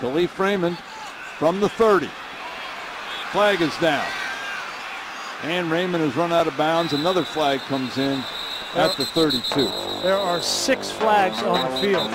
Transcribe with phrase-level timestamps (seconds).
[0.00, 0.78] Kalif Raymond
[1.38, 2.08] from the 30.
[3.32, 4.06] Flag is down.
[5.42, 6.94] And Raymond has run out of bounds.
[6.94, 8.24] Another flag comes in
[8.74, 9.64] at the 32.
[10.02, 12.10] There are six flags on the field.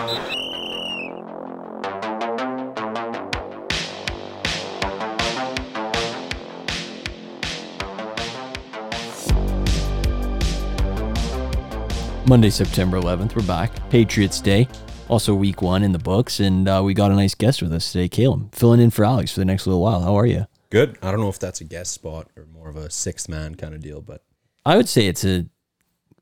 [12.28, 13.72] Monday, September 11th, we're back.
[13.92, 14.68] Patriots Day,
[15.08, 17.92] also week one in the books, and uh, we got a nice guest with us
[17.92, 20.02] today, Caleb, filling in for Alex for the next little while.
[20.02, 20.48] How are you?
[20.70, 20.98] Good.
[21.02, 23.74] I don't know if that's a guest spot or more of a sixth man kind
[23.74, 24.24] of deal, but
[24.66, 25.46] I would say it's a,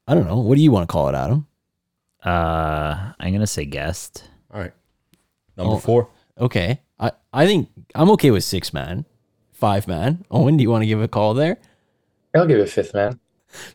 [0.08, 0.40] I don't know.
[0.40, 1.48] What do you want to call it, Adam?
[2.24, 4.30] Uh, I'm gonna say guest.
[4.54, 4.74] all right.
[5.58, 5.78] Number Oh.
[5.80, 6.10] four.
[6.40, 6.82] Okay.
[7.00, 9.06] I, I think I'm okay with six man,
[9.52, 10.26] five man.
[10.32, 11.58] Owen, do you want to give a call there?
[12.36, 13.20] I'll give it fifth man.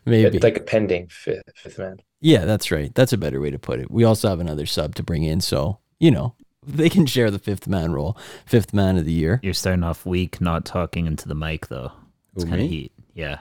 [0.05, 0.39] Maybe.
[0.39, 1.99] Like a pending fifth, fifth man.
[2.21, 2.93] Yeah, that's right.
[2.93, 3.89] That's a better way to put it.
[3.89, 7.39] We also have another sub to bring in, so you know they can share the
[7.39, 9.39] fifth man role, fifth man of the year.
[9.43, 11.91] You're starting off weak, not talking into the mic though.
[12.35, 12.91] It's kind of heat.
[13.13, 13.39] Yeah.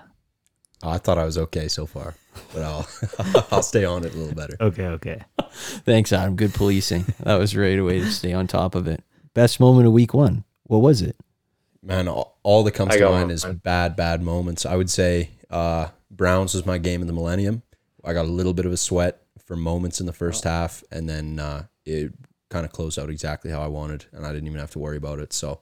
[0.83, 2.15] Oh, I thought I was okay so far,
[2.55, 2.89] but I'll
[3.51, 4.57] I'll stay on it a little better.
[4.61, 4.87] Okay.
[4.87, 5.23] Okay.
[5.51, 6.37] Thanks, Adam.
[6.37, 7.05] Good policing.
[7.21, 9.03] that was right away to stay on top of it.
[9.35, 10.45] Best moment of week one.
[10.65, 11.17] What was it?
[11.83, 13.31] Man, all, all that comes I to mind one.
[13.31, 14.67] is bad, bad moments.
[14.67, 17.63] I would say uh, Browns was my game of the millennium.
[18.09, 21.07] I got a little bit of a sweat for moments in the first half, and
[21.09, 22.15] then uh, it
[22.49, 24.97] kind of closed out exactly how I wanted, and I didn't even have to worry
[24.97, 25.35] about it.
[25.35, 25.61] So,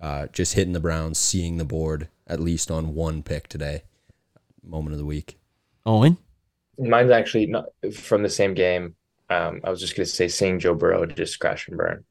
[0.00, 3.82] uh, just hitting the Browns, seeing the board at least on one pick today,
[4.62, 5.40] moment of the week.
[5.84, 6.18] Owen.
[6.78, 8.94] Mine's actually not from the same game.
[9.28, 12.04] Um, I was just gonna say seeing Joe Burrow just crash and burn.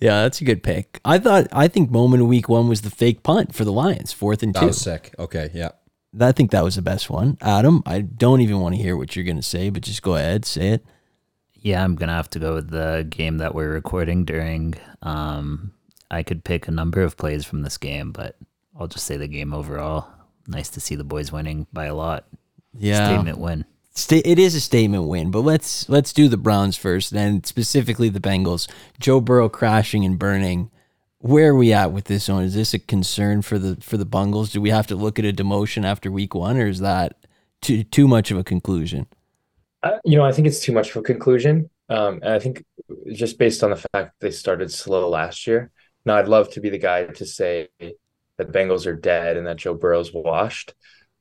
[0.00, 0.98] Yeah, that's a good pick.
[1.04, 1.46] I thought.
[1.52, 4.52] I think moment of week one was the fake punt for the Lions, fourth and
[4.54, 4.66] That two.
[4.66, 5.14] was sick.
[5.16, 5.70] Okay, yeah.
[6.20, 7.38] I think that was the best one.
[7.40, 10.16] Adam, I don't even want to hear what you're going to say, but just go
[10.16, 10.84] ahead, say it.
[11.62, 14.74] Yeah, I'm gonna have to go with the game that we're recording during.
[15.00, 15.72] Um,
[16.10, 18.36] I could pick a number of plays from this game, but
[18.76, 20.08] I'll just say the game overall.
[20.48, 22.26] Nice to see the boys winning by a lot.
[22.76, 23.64] Yeah, Statement win.
[24.10, 28.18] It is a statement win, but let's let's do the Browns first, and specifically the
[28.18, 28.68] Bengals.
[28.98, 30.68] Joe Burrow crashing and burning.
[31.22, 32.42] Where are we at with this one?
[32.42, 34.50] Is this a concern for the for the Bungles?
[34.50, 37.16] Do we have to look at a demotion after week one, or is that
[37.60, 39.06] too too much of a conclusion?
[39.84, 41.70] Uh, you know, I think it's too much of a conclusion.
[41.88, 42.64] Um, and I think
[43.12, 45.70] just based on the fact they started slow last year.
[46.04, 49.58] Now, I'd love to be the guy to say that Bengals are dead and that
[49.58, 50.74] Joe Burrow's washed.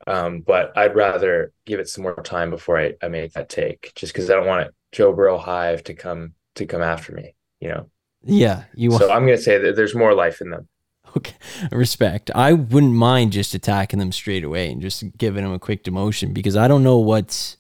[0.08, 3.92] Um, but I'd rather give it some more time before I, I make that take,
[3.94, 7.36] just because I don't want it, Joe Burrow hive to come to come after me.
[7.60, 7.90] You know,
[8.24, 10.68] Yeah, you so I'm going to say that there's more life in them.
[11.16, 11.36] Okay,
[11.72, 12.32] respect.
[12.36, 16.34] I wouldn't mind just attacking them straight away and just giving them a quick demotion
[16.34, 17.58] because I don't know what's.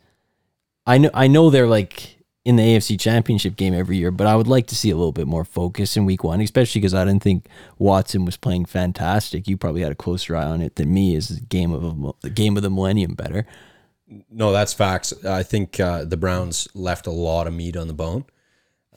[0.85, 4.35] I know I know they're like in the AFC Championship game every year, but I
[4.35, 7.05] would like to see a little bit more focus in Week One, especially because I
[7.05, 7.47] didn't think
[7.77, 9.47] Watson was playing fantastic.
[9.47, 11.15] You probably had a closer eye on it than me.
[11.15, 13.45] Is the game of the game of the millennium better?
[14.29, 15.13] No, that's facts.
[15.23, 18.25] I think uh, the Browns left a lot of meat on the bone.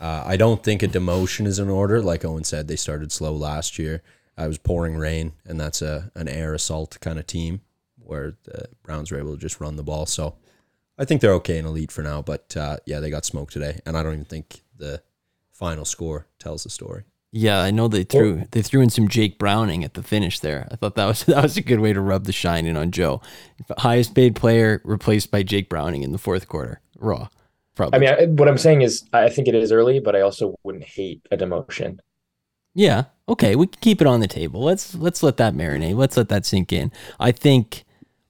[0.01, 2.03] Uh, I don't think a demotion is in order.
[2.03, 4.03] Like Owen said, they started slow last year.
[4.37, 7.61] I was pouring rain, and that's a an air assault kind of team
[7.97, 10.07] where the Browns were able to just run the ball.
[10.07, 10.37] So
[10.99, 12.23] I think they're okay in elite for now.
[12.23, 15.03] But uh, yeah, they got smoked today, and I don't even think the
[15.53, 17.05] final score tells the story.
[17.37, 20.69] Yeah, I know they threw they threw in some Jake Browning at the finish there.
[20.71, 22.93] I thought that was that was a good way to rub the shine in on
[22.93, 23.21] Joe.
[23.79, 26.81] Highest paid player replaced by Jake Browning in the fourth quarter.
[26.99, 27.29] Raw.
[27.75, 27.97] Probably.
[27.97, 30.57] I mean, I, what I'm saying is, I think it is early, but I also
[30.63, 31.99] wouldn't hate a demotion.
[32.75, 33.05] Yeah.
[33.29, 34.63] Okay, we can keep it on the table.
[34.63, 35.97] Let's let's let that marinate.
[35.97, 36.93] Let's let that sink in.
[37.19, 37.85] I think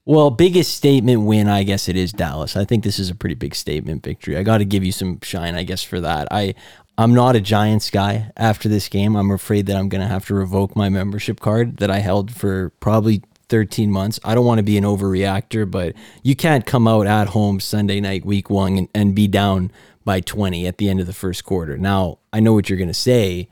[0.07, 2.57] well, biggest statement win, I guess it is Dallas.
[2.57, 4.37] I think this is a pretty big statement victory.
[4.37, 6.29] I got to give you some shine, I guess, for that.
[6.31, 6.55] I
[6.97, 9.17] I'm not a Giants guy after this game.
[9.17, 12.33] I'm afraid that I'm going to have to revoke my membership card that I held
[12.33, 14.19] for probably 13 months.
[14.25, 18.01] I don't want to be an overreactor, but you can't come out at home Sunday
[18.01, 19.71] night, week one, and, and be down
[20.05, 21.77] by 20 at the end of the first quarter.
[21.79, 23.49] Now, I know what you're going to say.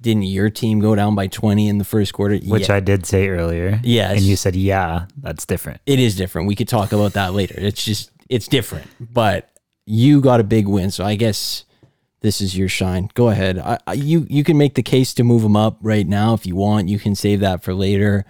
[0.00, 2.36] Didn't your team go down by 20 in the first quarter?
[2.36, 3.80] Which Yeah, I did say earlier.
[3.82, 4.16] Yes.
[4.16, 5.80] And you said, yeah, that's different.
[5.86, 6.48] it is different.
[6.48, 7.54] We could talk about that later.
[7.56, 8.86] It's just, it's different.
[9.00, 9.50] But
[9.86, 10.90] you got a big win.
[10.90, 11.64] So I guess
[12.20, 13.08] this is your shine.
[13.14, 13.58] Go ahead.
[13.58, 16.44] I, I, you, you can make the case to move them up right now if
[16.44, 16.88] you want.
[16.88, 18.24] You can save that for later.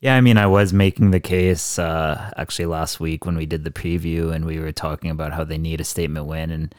[0.00, 3.64] Yeah, I mean, I was making the case uh, actually last week when we did
[3.64, 6.50] the preview and we were talking about how they need a statement win.
[6.50, 6.74] And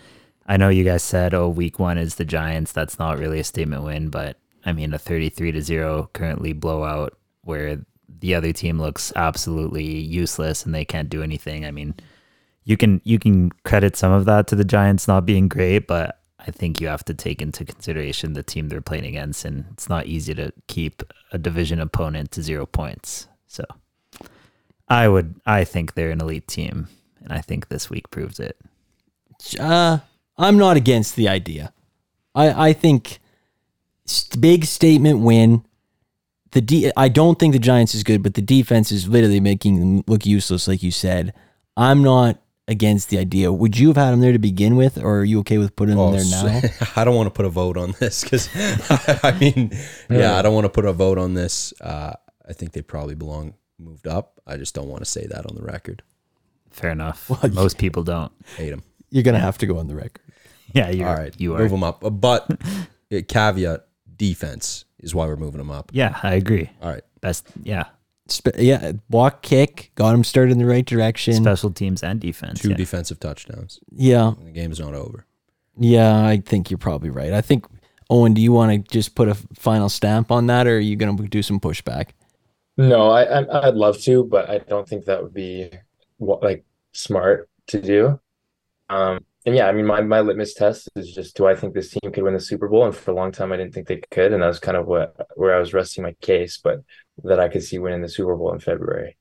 [0.47, 2.71] I know you guys said, oh, week one is the Giants.
[2.71, 7.15] That's not really a statement win, but I mean, a 33 to 0 currently blowout
[7.43, 7.85] where
[8.19, 11.63] the other team looks absolutely useless and they can't do anything.
[11.63, 11.93] I mean,
[12.63, 16.20] you can you can credit some of that to the Giants not being great, but
[16.45, 19.89] I think you have to take into consideration the team they're playing against, and it's
[19.89, 23.27] not easy to keep a division opponent to zero points.
[23.47, 23.63] So
[24.87, 26.87] I would, I think they're an elite team,
[27.23, 28.57] and I think this week proves it.
[29.59, 29.99] Uh,
[30.37, 31.73] I'm not against the idea.
[32.33, 33.19] I I think
[34.39, 35.63] big statement win.
[36.51, 39.79] The D, I don't think the Giants is good, but the defense is literally making
[39.79, 41.33] them look useless, like you said.
[41.77, 43.51] I'm not against the idea.
[43.51, 45.95] Would you have had them there to begin with, or are you okay with putting
[45.95, 46.61] them Oh, there now?
[46.95, 48.49] I don't want to put a vote on this because
[49.23, 49.71] I mean,
[50.09, 51.73] yeah, I don't want to put a vote on this.
[51.81, 52.13] Uh,
[52.47, 54.39] I think they probably belong moved up.
[54.47, 56.01] I just don't want to say that on the record.
[56.71, 57.29] Fair enough.
[57.29, 58.31] Well, Most people don't.
[58.57, 58.83] Hate them.
[59.09, 60.21] You're gonna have to go on the record.
[60.73, 61.59] Yeah, you're, All right, you are.
[61.59, 62.01] move them up.
[62.05, 62.49] Uh, But
[63.11, 63.85] uh, caveat:
[64.15, 65.91] defense is why we're moving them up.
[65.93, 66.69] Yeah, I agree.
[66.81, 67.85] All right, Best, yeah,
[68.27, 71.33] Spe- yeah, walk kick got him started in the right direction.
[71.33, 72.61] special teams and defense.
[72.61, 72.75] two yeah.
[72.75, 73.79] defensive touchdowns.
[73.91, 75.25] yeah, And the game is not over.
[75.77, 77.33] yeah, I think you're probably right.
[77.33, 77.65] I think
[78.09, 80.95] Owen, do you want to just put a final stamp on that, or are you
[80.95, 82.09] gonna do some pushback?
[82.77, 85.69] No, I, I I'd love to, but I don't think that would be
[86.17, 86.63] what like
[86.93, 88.19] smart to do.
[88.89, 91.89] Um, and yeah, I mean, my my litmus test is just do I think this
[91.89, 92.85] team could win the Super Bowl?
[92.85, 94.85] And for a long time, I didn't think they could, and that was kind of
[94.85, 96.83] what where I was resting my case, but
[97.23, 99.17] that I could see winning the Super Bowl in February,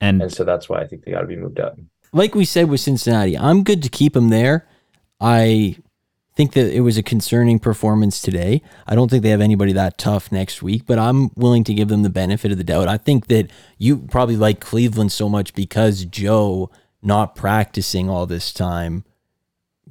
[0.00, 1.78] and and so that's why I think they got to be moved up.
[2.12, 4.68] like we said with Cincinnati, I'm good to keep them there.
[5.20, 5.78] I
[6.34, 8.62] think that it was a concerning performance today.
[8.86, 11.88] I don't think they have anybody that tough next week, but I'm willing to give
[11.88, 12.88] them the benefit of the doubt.
[12.88, 16.70] I think that you probably like Cleveland so much because Joe
[17.02, 19.04] not practicing all this time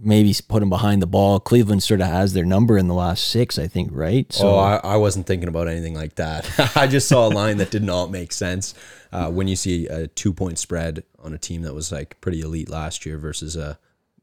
[0.03, 1.39] maybe put him behind the ball.
[1.39, 4.31] Cleveland sort of has their number in the last six, I think, right?
[4.33, 6.49] So oh, I, I wasn't thinking about anything like that.
[6.75, 8.73] I just saw a line that did not make sense.
[9.11, 12.41] Uh, when you see a two point spread on a team that was like pretty
[12.41, 13.77] elite last year versus a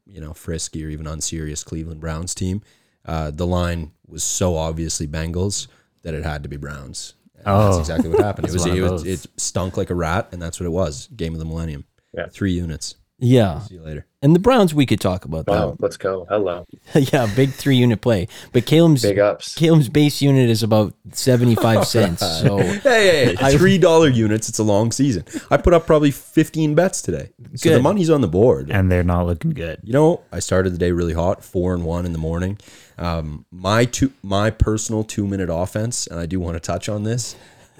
[0.05, 2.61] you know frisky or even unserious Cleveland Browns team,
[3.05, 5.67] uh, the line was so obviously Bengals
[6.01, 7.13] that it had to be Browns.
[7.35, 7.79] And that's Oh.
[7.79, 8.47] exactly what happened.
[8.49, 11.07] It was it, was it stunk like a rat, and that's what it was.
[11.15, 11.85] Game of the Millennium.
[12.13, 12.27] Yeah.
[12.29, 12.95] Three units.
[13.19, 13.61] yeah.
[13.61, 14.05] See you later.
[14.21, 15.75] And the Browns, we could talk about that.
[15.79, 16.25] Let's go.
[16.27, 18.27] Hello, yeah, big three unit play.
[18.51, 19.55] But Caleb's big ups.
[19.55, 22.19] Caleb's base unit is about 75 cents.
[22.19, 24.49] So Hey, hey, I- hey three dollar units.
[24.49, 25.23] It's a long season.
[25.49, 28.69] I put up probably fifteen bets today, so the money's on the board.
[28.69, 29.79] and they're not looking good.
[29.83, 32.57] You know, I started the day really hot, four and one in the morning.
[32.97, 37.03] Um, my two, my personal two minute offense, and I do want to touch on
[37.03, 37.37] this.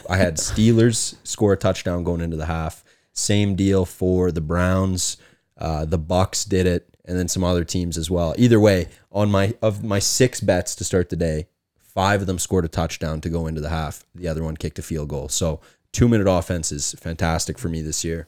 [0.10, 2.86] I had Steelers score a touchdown going into the half.
[3.12, 5.18] Same deal for the Browns.
[5.60, 8.34] Uh, the Bucks did it, and then some other teams as well.
[8.38, 11.48] Either way, on my of my six bets to start the day,
[11.78, 14.06] five of them scored a touchdown to go into the half.
[14.16, 15.28] The other one kicked a field goal.
[15.30, 15.60] So
[15.92, 18.28] two minute offense is fantastic for me this year,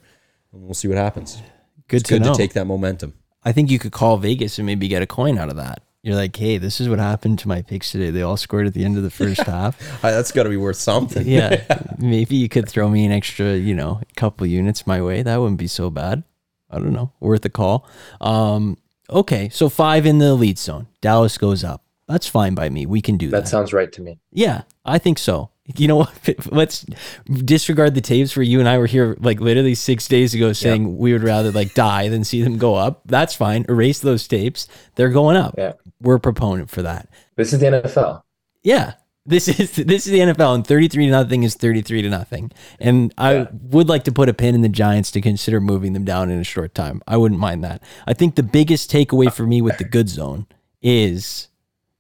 [0.51, 1.41] and we'll see what happens.
[1.87, 2.33] good It's to good know.
[2.33, 3.13] to take that momentum.
[3.43, 5.81] I think you could call Vegas and maybe get a coin out of that.
[6.03, 8.09] You're like, hey, this is what happened to my picks today.
[8.09, 9.79] They all scored at the end of the first half.
[10.01, 11.27] That's got to be worth something.
[11.27, 11.63] Yeah,
[11.99, 15.21] maybe you could throw me an extra, you know, couple units my way.
[15.21, 16.23] That wouldn't be so bad.
[16.71, 17.87] I don't know, worth a call.
[18.19, 18.77] Um,
[19.09, 20.87] okay, so five in the lead zone.
[21.01, 21.83] Dallas goes up.
[22.07, 22.85] That's fine by me.
[22.85, 23.43] We can do that.
[23.43, 24.19] That sounds right to me.
[24.31, 25.49] Yeah, I think so.
[25.77, 26.29] You know what?
[26.51, 26.85] Let's
[27.25, 30.97] disregard the tapes where you and I were here like literally six days ago saying
[30.97, 33.01] we would rather like die than see them go up.
[33.05, 33.65] That's fine.
[33.69, 34.67] Erase those tapes.
[34.95, 35.55] They're going up.
[35.57, 35.73] Yeah.
[36.01, 37.07] We're a proponent for that.
[37.37, 38.23] This is the NFL.
[38.63, 38.93] Yeah.
[39.25, 42.51] This is this is the NFL and 33 to nothing is 33 to nothing.
[42.79, 43.45] And I Yeah.
[43.69, 46.39] would like to put a pin in the Giants to consider moving them down in
[46.39, 47.01] a short time.
[47.07, 47.83] I wouldn't mind that.
[48.07, 50.47] I think the biggest takeaway for me with the good zone
[50.81, 51.49] is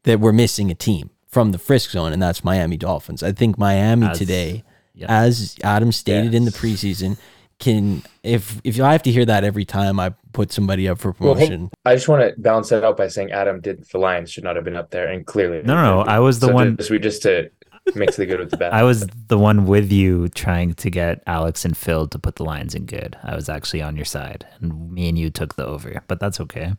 [0.03, 3.21] that we're missing a team from the Frisk zone, and that's Miami Dolphins.
[3.21, 4.63] I think Miami As- today,
[5.07, 7.17] as Adam stated in the preseason,
[7.61, 11.15] can if if I have to hear that every time I put somebody up for
[11.19, 11.69] Well, promotion.
[11.85, 14.55] I just want to balance that out by saying Adam did the Lions should not
[14.57, 16.99] have been up there, and clearly No, no, no, I was the So one- we
[16.99, 17.49] just to
[17.95, 18.73] mix the good with the bad.
[18.81, 22.43] I was the one with you trying to get Alex and Phil to put the
[22.43, 23.17] Lions in good.
[23.23, 26.39] I was actually on your side, and me and you took the over, but that's
[26.41, 26.73] okay.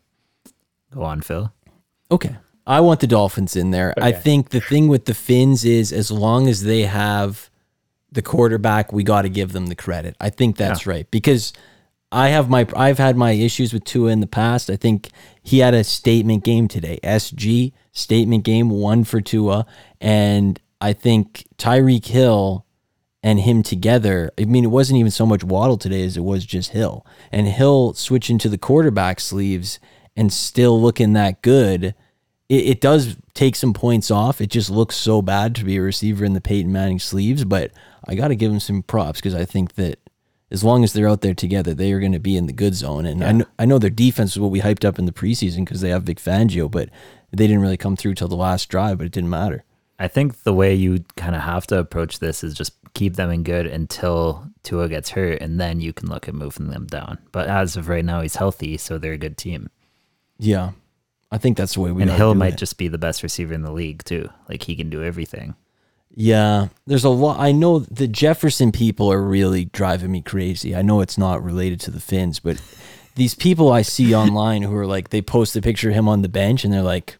[0.93, 1.51] Go on, Phil.
[2.11, 2.35] Okay.
[2.65, 3.93] I want the Dolphins in there.
[3.97, 7.49] I think the thing with the Finns is as long as they have
[8.13, 10.15] the quarterback, we got to give them the credit.
[10.19, 11.53] I think that's right because
[12.11, 14.69] I have my I've had my issues with Tua in the past.
[14.69, 15.09] I think
[15.41, 16.99] he had a statement game today.
[17.03, 19.65] SG statement game one for Tua
[19.99, 22.65] and I think Tyreek Hill
[23.23, 24.31] and him together.
[24.37, 27.05] I mean, it wasn't even so much Waddle today as it was just Hill.
[27.31, 29.79] And Hill switching to the quarterback sleeves
[30.15, 31.95] and still looking that good.
[32.49, 34.41] It, it does take some points off.
[34.41, 37.71] It just looks so bad to be a receiver in the Peyton Manning sleeves, but
[38.07, 39.99] I got to give him some props because I think that
[40.51, 42.75] as long as they're out there together, they are going to be in the good
[42.75, 43.07] zone.
[43.07, 45.65] And I know, I know their defense is what we hyped up in the preseason
[45.65, 46.89] because they have Vic Fangio, but
[47.31, 48.99] they didn't really come through till the last drive.
[48.99, 49.63] But it didn't matter.
[49.97, 53.31] I think the way you kind of have to approach this is just keep them
[53.31, 57.17] in good until Tua gets hurt, and then you can look at moving them down.
[57.31, 59.69] But as of right now, he's healthy, so they're a good team.
[60.37, 60.71] Yeah,
[61.33, 62.03] I think that's the way we.
[62.03, 62.59] and Hill might it.
[62.59, 64.29] just be the best receiver in the league too.
[64.47, 65.55] Like he can do everything.
[66.15, 67.39] Yeah, there's a lot.
[67.39, 70.75] I know the Jefferson people are really driving me crazy.
[70.75, 72.61] I know it's not related to the Finns, but
[73.15, 76.21] these people I see online who are like, they post a picture of him on
[76.21, 77.17] the bench and they're like,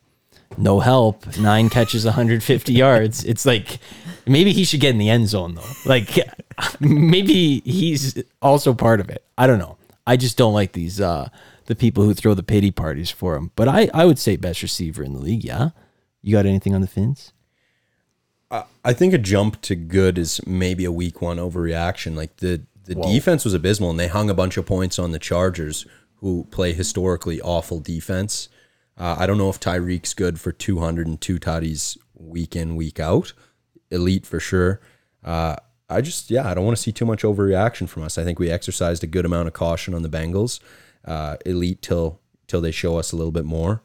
[0.60, 3.24] no help, nine catches, 150 yards.
[3.24, 3.79] It's like,
[4.27, 5.72] maybe he should get in the end zone though.
[5.88, 6.20] Like,
[6.79, 9.24] maybe he's also part of it.
[9.39, 9.77] I don't know.
[10.05, 11.29] I just don't like these, uh,
[11.65, 13.51] the people who throw the pity parties for him.
[13.55, 15.43] But I, I would say best receiver in the league.
[15.43, 15.70] Yeah.
[16.22, 17.34] You got anything on the fins?
[18.86, 22.15] I think a jump to good is maybe a week one overreaction.
[22.15, 25.20] Like the the defense was abysmal, and they hung a bunch of points on the
[25.20, 25.86] Chargers,
[26.17, 28.50] who play historically awful defense.
[28.98, 33.32] Uh, I don't know if Tyreek's good for 202 tutties week in week out.
[33.89, 34.82] Elite for sure.
[35.24, 35.55] Uh,
[35.89, 38.17] I just yeah, I don't want to see too much overreaction from us.
[38.17, 40.60] I think we exercised a good amount of caution on the Bengals.
[41.05, 43.81] Uh, elite till till they show us a little bit more.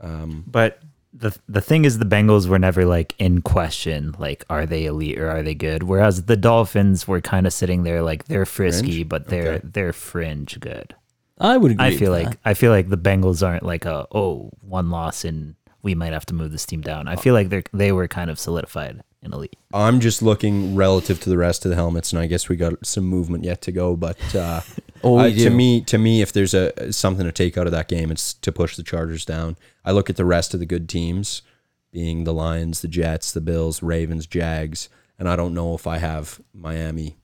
[0.00, 0.80] Um, but
[1.12, 5.18] the the thing is, the Bengals were never like in question, like are they elite
[5.18, 5.82] or are they good?
[5.82, 10.58] Whereas the Dolphins were kind of sitting there like they're frisky, but they're they're fringe
[10.60, 10.94] good.
[11.38, 11.86] I would agree.
[11.86, 12.38] I feel with like that.
[12.44, 16.26] I feel like the Bengals aren't like a oh one loss and we might have
[16.26, 17.08] to move this team down.
[17.08, 19.56] I feel like they are they were kind of solidified in elite.
[19.74, 22.86] I'm just looking relative to the rest of the helmets, and I guess we got
[22.86, 23.96] some movement yet to go.
[23.96, 24.60] But uh,
[25.04, 25.44] Oh, we uh, do.
[25.44, 28.34] to me, to me, if there's a something to take out of that game, it's
[28.34, 29.56] to push the Chargers down.
[29.84, 31.42] I look at the rest of the good teams,
[31.90, 35.98] being the Lions, the Jets, the Bills, Ravens, Jags, and I don't know if I
[35.98, 37.16] have Miami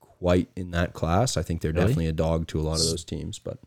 [0.00, 1.36] quite in that class.
[1.36, 3.58] I think they're definitely a dog to a lot of those teams, but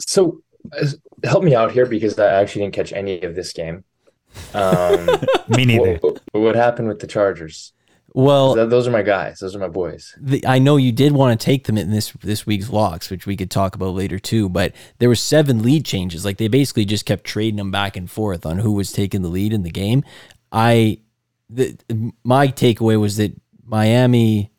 [0.00, 0.42] So
[0.72, 0.86] uh,
[1.24, 3.84] help me out here because I actually didn't catch any of this game.
[4.54, 5.08] Um,
[5.48, 5.96] Me neither.
[5.96, 7.72] what, what happened with the Chargers?
[8.12, 9.38] Well, Th- those are my guys.
[9.38, 10.16] Those are my boys.
[10.20, 13.26] the, I know you did want to take them in this this week's locks, which
[13.26, 14.48] we could talk about later too.
[14.48, 16.24] But there were seven lead changes.
[16.24, 19.28] Like they basically just kept trading them back and forth on who was taking the
[19.28, 20.02] lead in the game.
[20.50, 20.98] I,
[21.48, 21.76] the,
[22.24, 24.50] my takeaway was that Miami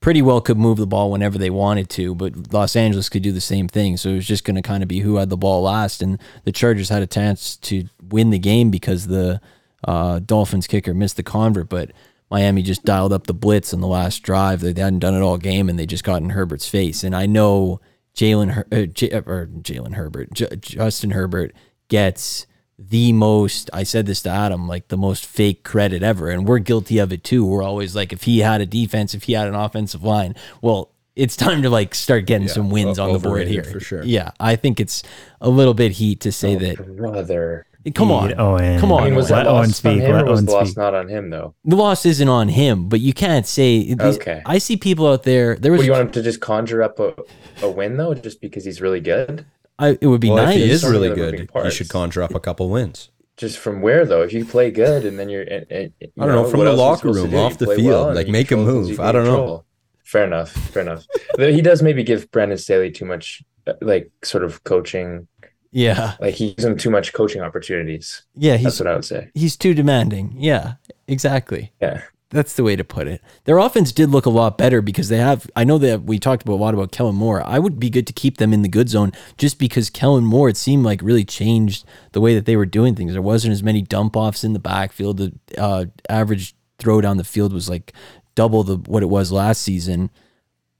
[0.00, 3.32] pretty well could move the ball whenever they wanted to, but Los Angeles could do
[3.32, 3.98] the same thing.
[3.98, 6.18] So it was just going to kind of be who had the ball last, and
[6.44, 9.40] the Chargers had a chance to win the game because the
[9.86, 11.90] uh, Dolphins kicker missed the convert, but.
[12.34, 14.60] Miami just dialed up the blitz on the last drive.
[14.60, 17.04] They hadn't done it all game, and they just got in Herbert's face.
[17.04, 17.80] And I know
[18.16, 21.54] Jalen Her- uh, J- or Jalen Herbert, J- Justin Herbert
[21.86, 23.70] gets the most.
[23.72, 27.12] I said this to Adam, like the most fake credit ever, and we're guilty of
[27.12, 27.44] it too.
[27.46, 30.90] We're always like, if he had a defense, if he had an offensive line, well,
[31.14, 34.02] it's time to like start getting some wins o- on the board here for sure.
[34.02, 35.04] Yeah, I think it's
[35.40, 36.96] a little bit heat to say Oh, that.
[36.96, 37.66] brother.
[37.94, 38.80] Come on, Owen.
[38.80, 39.02] come on.
[39.02, 39.38] I mean, was Owen.
[39.38, 40.76] Let Owen loss on speak, him let or was Owen the loss speak.
[40.78, 41.54] not on him though?
[41.64, 43.94] the loss isn't on him, but you can't say.
[43.94, 44.42] These, Okay.
[44.46, 45.56] I see people out there.
[45.56, 45.80] There was.
[45.80, 47.14] What, you want him to just conjure up a,
[47.62, 49.44] a win though, just because he's really good?
[49.78, 50.56] I, it would be well, nice.
[50.56, 53.10] if he is really good, he should conjure up a couple wins.
[53.36, 54.22] Just from where though?
[54.22, 56.66] If you play good and then you're, and, and, you I don't know, from the
[56.66, 59.00] else are you locker room, off the field, and like, make him control things move.
[59.00, 59.64] I don't know.
[60.04, 60.50] Fair enough.
[60.52, 61.04] Fair enough.
[61.38, 65.26] He does maybe give Brandon Staley too much, uh, like sort of coaching.
[65.74, 68.22] Yeah, Like he gives him too much coaching opportunities.
[68.34, 68.56] yeah.
[68.56, 69.30] That's what I would say.
[69.34, 70.34] he's too demanding.
[70.38, 70.74] Yeah,
[71.08, 71.72] exactly.
[71.82, 72.02] Yeah.
[72.30, 73.20] That's the way to put it.
[73.44, 75.48] Their offense did look a lot better because they have.
[75.54, 77.46] I know that we talked about a lot about Kellen Moore.
[77.46, 80.48] I would be good to keep them in the good zone just because Kellen Moore.
[80.48, 83.12] It seemed like really changed the way that they were doing things.
[83.12, 85.18] There wasn't as many dump offs in the backfield.
[85.18, 87.92] The uh, average throw down the field was like
[88.34, 90.10] double the what it was last season.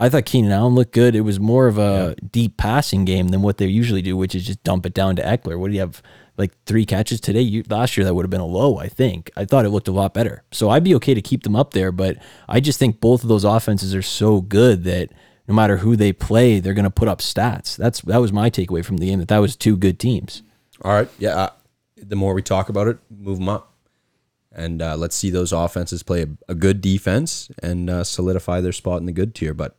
[0.01, 1.15] I thought Keenan Allen looked good.
[1.15, 4.47] It was more of a deep passing game than what they usually do, which is
[4.47, 5.59] just dump it down to Ekeler.
[5.59, 6.03] What do you have?
[6.37, 7.43] Like three catches today.
[7.43, 8.77] You, last year that would have been a low.
[8.77, 9.31] I think.
[9.37, 10.43] I thought it looked a lot better.
[10.51, 12.17] So I'd be okay to keep them up there, but
[12.49, 15.11] I just think both of those offenses are so good that
[15.47, 17.77] no matter who they play, they're going to put up stats.
[17.77, 19.21] That's that was my takeaway from the game.
[19.21, 20.43] That that was two good teams.
[20.83, 21.09] All right.
[21.21, 21.37] Yeah.
[21.37, 21.51] Uh,
[21.97, 23.73] the more we talk about it, move them up.
[24.51, 28.73] And uh, let's see those offenses play a, a good defense and uh, solidify their
[28.73, 29.55] spot in the good tier.
[29.55, 29.77] But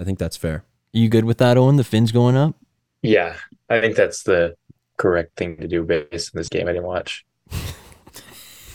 [0.00, 0.54] I think that's fair.
[0.94, 1.76] Are you good with that, Owen?
[1.76, 2.56] The Finns going up?
[3.02, 3.36] Yeah.
[3.68, 4.56] I think that's the
[4.96, 7.24] correct thing to do based on this game I didn't watch.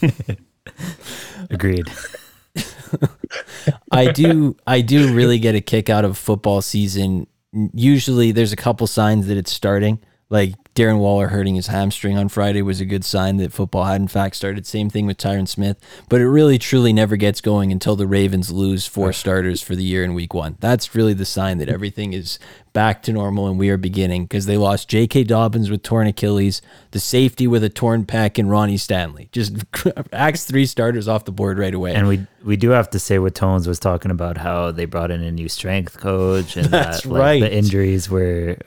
[1.50, 1.90] Agreed.
[3.92, 7.26] I do I do really get a kick out of football season.
[7.52, 9.98] Usually there's a couple signs that it's starting.
[10.30, 13.98] Like Darren Waller hurting his hamstring on Friday was a good sign that football had
[13.98, 14.66] in fact started.
[14.66, 15.78] Same thing with Tyron Smith,
[16.10, 19.82] but it really truly never gets going until the Ravens lose four starters for the
[19.82, 20.58] year in week one.
[20.60, 22.38] That's really the sign that everything is
[22.74, 25.24] back to normal and we are beginning because they lost J.K.
[25.24, 29.30] Dobbins with torn Achilles, the safety with a torn pec, and Ronnie Stanley.
[29.32, 29.56] Just
[30.12, 31.94] axe three starters off the board right away.
[31.94, 35.10] And we we do have to say what Tones was talking about how they brought
[35.10, 37.40] in a new strength coach and That's that like, right.
[37.40, 38.58] the injuries were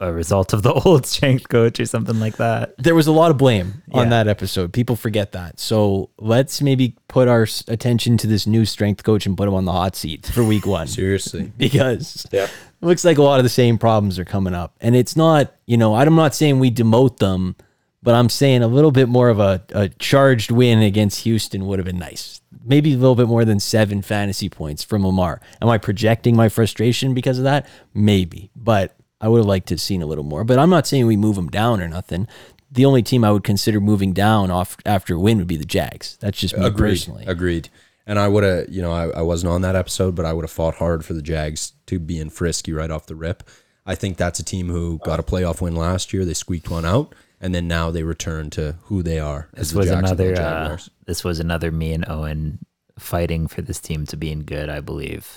[0.00, 2.74] a result of the old strength coach or something like that.
[2.78, 4.72] there was a lot of blame on that episode.
[4.72, 5.58] People forget that.
[5.58, 9.64] So let's maybe put our attention to this new strength coach and put him on
[9.64, 10.86] the hot seat for week one.
[10.86, 11.50] Seriously.
[11.58, 12.44] because Yeah.
[12.44, 12.50] it
[12.80, 14.74] looks like a lot of the same problems are coming up.
[14.80, 17.56] And it's not, you know, I'm not saying we demote them,
[18.02, 21.78] but I'm saying a little bit more of a, a charged win against Houston would
[21.78, 22.40] have been nice.
[22.64, 25.40] Maybe a little bit more than seven fantasy points from Lamar.
[25.62, 27.66] Am I projecting my frustration because of that?
[27.94, 28.50] Maybe.
[28.54, 28.94] But
[29.26, 30.44] I would have liked to have seen a little more.
[30.44, 32.28] But I'm not saying we move them down or nothing.
[32.70, 35.64] The only team I would consider moving down off after a win would be the
[35.64, 36.16] Jags.
[36.20, 36.90] That's just me Agreed.
[36.90, 37.24] personally.
[37.26, 37.68] Agreed.
[38.06, 40.44] And I would have, you know, I, I wasn't on that episode, but I would
[40.44, 43.42] have fought hard for the Jags to be in frisky right off the rip.
[43.84, 46.24] I think that's a team who got a playoff win last year.
[46.24, 49.48] They squeaked one out, and then now they return to who they are.
[49.54, 52.64] This the was Jacksonville another uh, this was another me and Owen
[52.96, 55.36] fighting for this team to being good, I believe.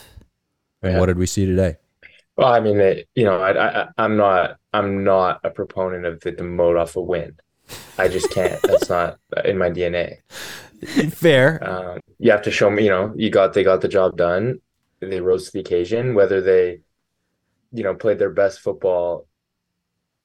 [0.84, 1.00] and Yeah.
[1.00, 1.78] what did we see today?
[2.40, 6.22] Well, I mean, it, you know, I, I, I'm not, I'm not a proponent of
[6.22, 7.36] the demote off a win.
[7.98, 8.62] I just can't.
[8.64, 10.18] That's not in my DNA.
[11.12, 11.60] Fair.
[11.62, 14.62] Um, you have to show me, you know, you got, they got the job done.
[15.02, 16.16] They rose to the occasion.
[16.16, 16.80] Whether they,
[17.74, 19.28] you know, played their best football,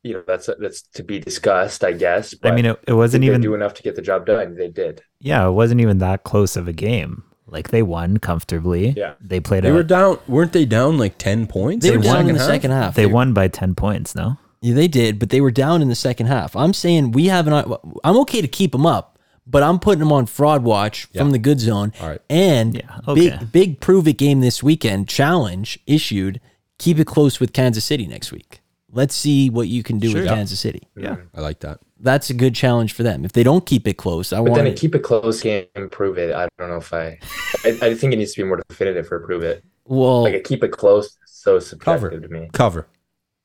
[0.04, 2.34] you know, that's that's to be discussed, I guess.
[2.44, 4.54] I mean, it, it wasn't they even do enough to get the job done?
[4.54, 5.02] They did.
[5.18, 7.24] yeah, it wasn't even that close of a game.
[7.54, 8.90] Like they won comfortably.
[8.90, 9.14] Yeah.
[9.20, 9.62] they played.
[9.64, 11.86] They a, were down, weren't they down like 10 points?
[11.86, 12.48] They in were down in the half?
[12.48, 12.94] second half.
[12.96, 14.14] They won by ten points.
[14.14, 16.54] No, Yeah, they did, but they were down in the second half.
[16.56, 17.54] I'm saying we have an.
[18.02, 21.38] I'm okay to keep them up, but I'm putting them on fraud watch from the
[21.38, 21.92] good zone.
[22.00, 22.20] All right.
[22.28, 23.30] And Yeah, okay.
[23.30, 26.40] big big prove it game this weekend challenge issued.
[26.78, 28.60] Keep it close with Kansas City next week.
[28.90, 30.34] Let's see what you can do with Sure.
[30.34, 30.88] Kansas City.
[30.96, 31.78] yeah, I like that.
[32.04, 33.24] That's a good challenge for them.
[33.24, 35.66] If they don't keep it close, I But want then a keep it close game,
[35.90, 36.34] prove it.
[36.34, 37.18] I don't know if I,
[37.64, 39.64] I, I think it needs to be more definitive for prove it.
[39.86, 42.20] well, Like a keep it close, so subjective Cover.
[42.20, 42.50] to me.
[42.52, 42.86] Cover.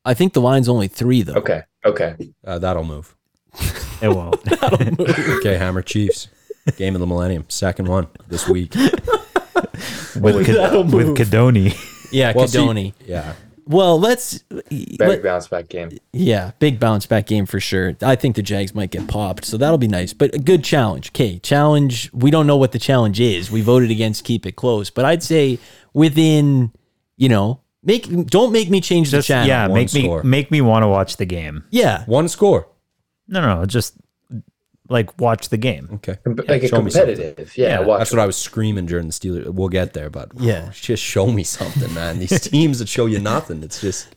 [0.06, 1.36] I think the line's only three though.
[1.36, 2.16] Okay, okay.
[2.46, 3.16] Uh, that'll move.
[4.02, 4.36] it won't.
[5.40, 6.28] Okay, Hammer Chiefs.
[6.78, 7.46] Game of the Millennium.
[7.48, 8.76] Second one this week.
[10.20, 11.18] with That'll with move.
[11.18, 11.76] Kadoni.
[12.12, 12.94] Yeah, Well, see- Kadoni.
[13.06, 13.34] Yeah.
[13.70, 14.40] Well, let's.
[14.70, 15.92] Big let- bounce back game.
[16.12, 17.96] Yeah, big bounce back game for sure.
[18.02, 20.12] I think the Jags might get popped, so that'll be nice.
[20.12, 21.12] But a good challenge.
[21.12, 22.10] Okay, challenge.
[22.12, 23.52] We don't know what the challenge is.
[23.52, 25.60] We voted against keep it close, but I'd say
[25.94, 26.72] within,
[27.16, 29.48] you know, make don't make me change the Just channel.
[29.48, 30.24] yeah, one make score.
[30.24, 31.64] me make me want to watch the game.
[31.70, 32.04] yeah.
[32.06, 32.68] One score.
[33.28, 33.94] No, no, just
[34.90, 35.90] like watch the game.
[35.96, 36.18] Okay.
[36.24, 37.16] Com- like a show me something.
[37.16, 37.58] competitive.
[37.58, 39.50] Yeah, Yeah, watch That's what I was screaming during the Steelers.
[39.54, 40.72] We'll get there, but Yeah.
[40.74, 42.20] just show me something, man.
[42.20, 44.16] These teams that show you nothing, it's just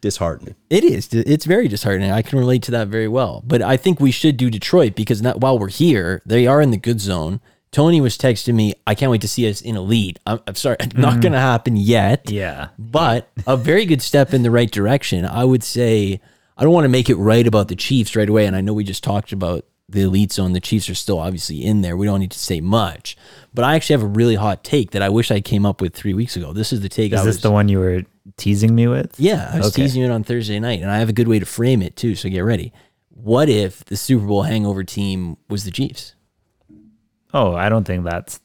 [0.00, 0.56] disheartening.
[0.70, 1.08] It is.
[1.12, 2.10] It's very disheartening.
[2.10, 3.42] I can relate to that very well.
[3.46, 6.70] But I think we should do Detroit because not, while we're here, they are in
[6.70, 7.40] the good zone.
[7.70, 10.18] Tony was texting me, I can't wait to see us in a lead.
[10.26, 11.20] I'm, I'm sorry, not mm-hmm.
[11.20, 12.30] going to happen yet.
[12.30, 15.26] Yeah, but a very good step in the right direction.
[15.26, 16.20] I would say
[16.58, 18.44] I don't want to make it right about the Chiefs right away.
[18.44, 20.52] And I know we just talked about the elite zone.
[20.52, 21.96] The Chiefs are still obviously in there.
[21.96, 23.16] We don't need to say much.
[23.54, 25.94] But I actually have a really hot take that I wish I came up with
[25.94, 26.52] three weeks ago.
[26.52, 27.42] This is the take is I this was.
[27.42, 28.02] the one you were
[28.36, 29.18] teasing me with?
[29.18, 29.82] yeah, I was Okay.
[29.82, 32.14] teasing it on Thursday night, and I have a good way to frame it too.
[32.14, 32.72] So get ready.
[33.10, 36.14] What if the Super Bowl hangover team was the Chiefs?
[37.34, 38.40] Oh, I don't think that's.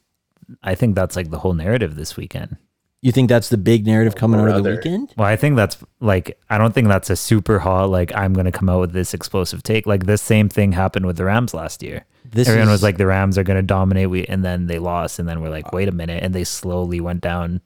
[0.62, 2.58] I think that's like the whole narrative this weekend.
[3.04, 5.13] You think that's the big narrative coming out of the weekend?
[5.18, 8.50] Well, I think that's like I don't think that's a super hot like I'm gonna
[8.52, 9.86] come out with this explosive take.
[9.86, 12.06] Like this same thing happened with the Rams last year.
[12.24, 15.20] This Everyone is- was like the Rams are gonna dominate, we and then they lost,
[15.20, 17.60] and then we're like, wait a minute, and they slowly went down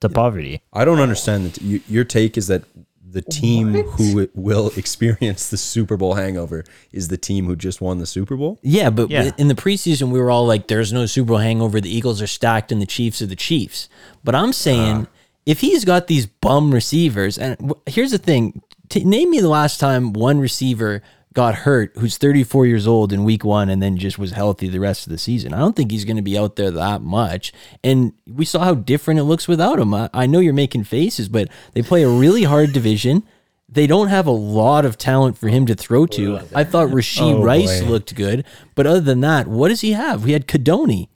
[0.00, 0.62] to poverty.
[0.72, 1.62] I don't understand that.
[1.62, 2.64] You, your take is that
[3.12, 7.98] the team who will experience the Super Bowl hangover is the team who just won
[7.98, 8.58] the Super Bowl.
[8.62, 9.30] Yeah, but Yeah.
[9.38, 11.80] in the preseason, we were all like, "There's no Super Bowl hangover.
[11.80, 13.88] The Eagles are stacked, and the Chiefs are the Chiefs."
[14.24, 15.06] But I'm saying, uh-huh.
[15.46, 19.78] if he's got these bum receivers, and here's the thing: T- name me the last
[19.80, 24.18] time one receiver got hurt who's 34 years old in Week One, and then just
[24.18, 25.52] was healthy the rest of the season.
[25.54, 27.52] I don't think he's going to be out there that much.
[27.82, 29.94] And we saw how different it looks without him.
[29.94, 33.22] I, I know you're making faces, but they play a really hard division.
[33.68, 36.40] They don't have a lot of talent for him to throw to.
[36.54, 37.88] I thought Rashee Oh, Rice boy.
[37.88, 40.24] looked good, but other than that, what does he have?
[40.24, 41.08] We had Kadoni.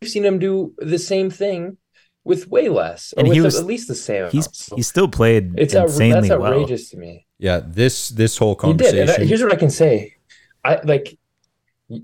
[0.00, 1.78] We've seen him do the same thing
[2.22, 4.26] with way less, or And with he was- at least the same.
[4.30, 4.54] He's amount.
[4.54, 6.52] So he still played it's out, insanely that's well.
[6.52, 7.26] outrageous to me.
[7.40, 8.62] Yeah, this this whole did.
[8.62, 9.08] Uh, conversation.
[9.08, 10.16] I- here's what I can say.
[10.62, 11.18] I like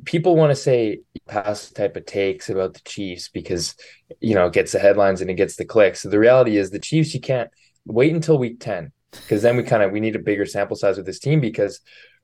[0.05, 3.75] people want to say past type of takes about the Chiefs because
[4.21, 6.01] you know it gets the headlines and it gets the clicks.
[6.01, 7.51] So the reality is the Chiefs you can't
[7.85, 10.97] wait until week 10 because then we kind of we need a bigger sample size
[10.97, 11.81] with this team because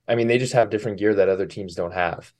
[0.08, 2.32] I mean they just have different gear that other teams don't have.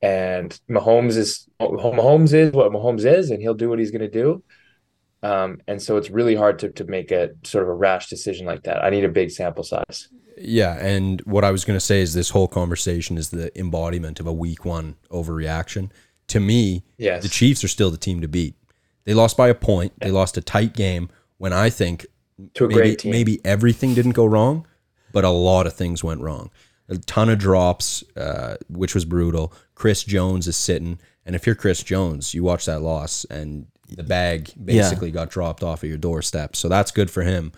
[0.00, 4.08] And Mahomes is Mahomes is what Mahomes is and he'll do what he's going to
[4.08, 4.44] do.
[5.22, 8.46] Um, and so it's really hard to to make a sort of a rash decision
[8.46, 8.82] like that.
[8.82, 10.08] I need a big sample size.
[10.38, 14.20] Yeah, and what I was going to say is this whole conversation is the embodiment
[14.20, 15.90] of a week one overreaction.
[16.28, 17.22] To me, Yes.
[17.22, 18.54] the Chiefs are still the team to beat.
[19.04, 19.92] They lost by a point.
[20.00, 22.06] They lost a tight game when I think
[22.58, 24.66] maybe, maybe everything didn't go wrong,
[25.12, 26.50] but a lot of things went wrong.
[26.88, 29.52] A ton of drops, uh, which was brutal.
[29.74, 34.02] Chris Jones is sitting, and if you're Chris Jones, you watch that loss, and the
[34.02, 36.56] bag basically got dropped off at your doorstep.
[36.56, 37.52] So that's good for him.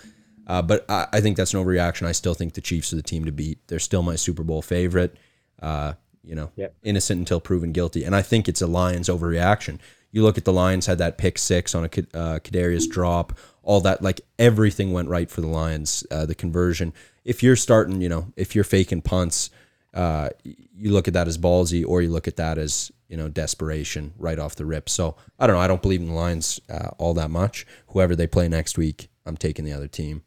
[0.47, 2.07] Uh, but I, I think that's an overreaction.
[2.07, 3.59] I still think the Chiefs are the team to beat.
[3.69, 5.17] They're still my Super Bowl favorite.
[5.61, 5.93] Uh,
[6.25, 6.75] you know, Yep.
[6.83, 8.05] innocent until proven guilty.
[8.05, 9.79] And I think it's a Lions overreaction.
[10.11, 13.81] You look at the Lions had that pick six on a uh, Kadarius drop, all
[13.81, 14.03] that.
[14.03, 16.05] Like everything went right for the Lions.
[16.11, 16.93] Uh, the conversion.
[17.25, 19.51] If you're starting, you know, if you're faking punts,
[19.95, 23.29] uh, you look at that as ballsy, or you look at that as you know
[23.29, 24.89] desperation right off the rip.
[24.89, 25.63] So I don't know.
[25.63, 27.67] I don't believe in the Lions uh, all that much.
[27.89, 30.23] Whoever they play next week, I'm taking the other team.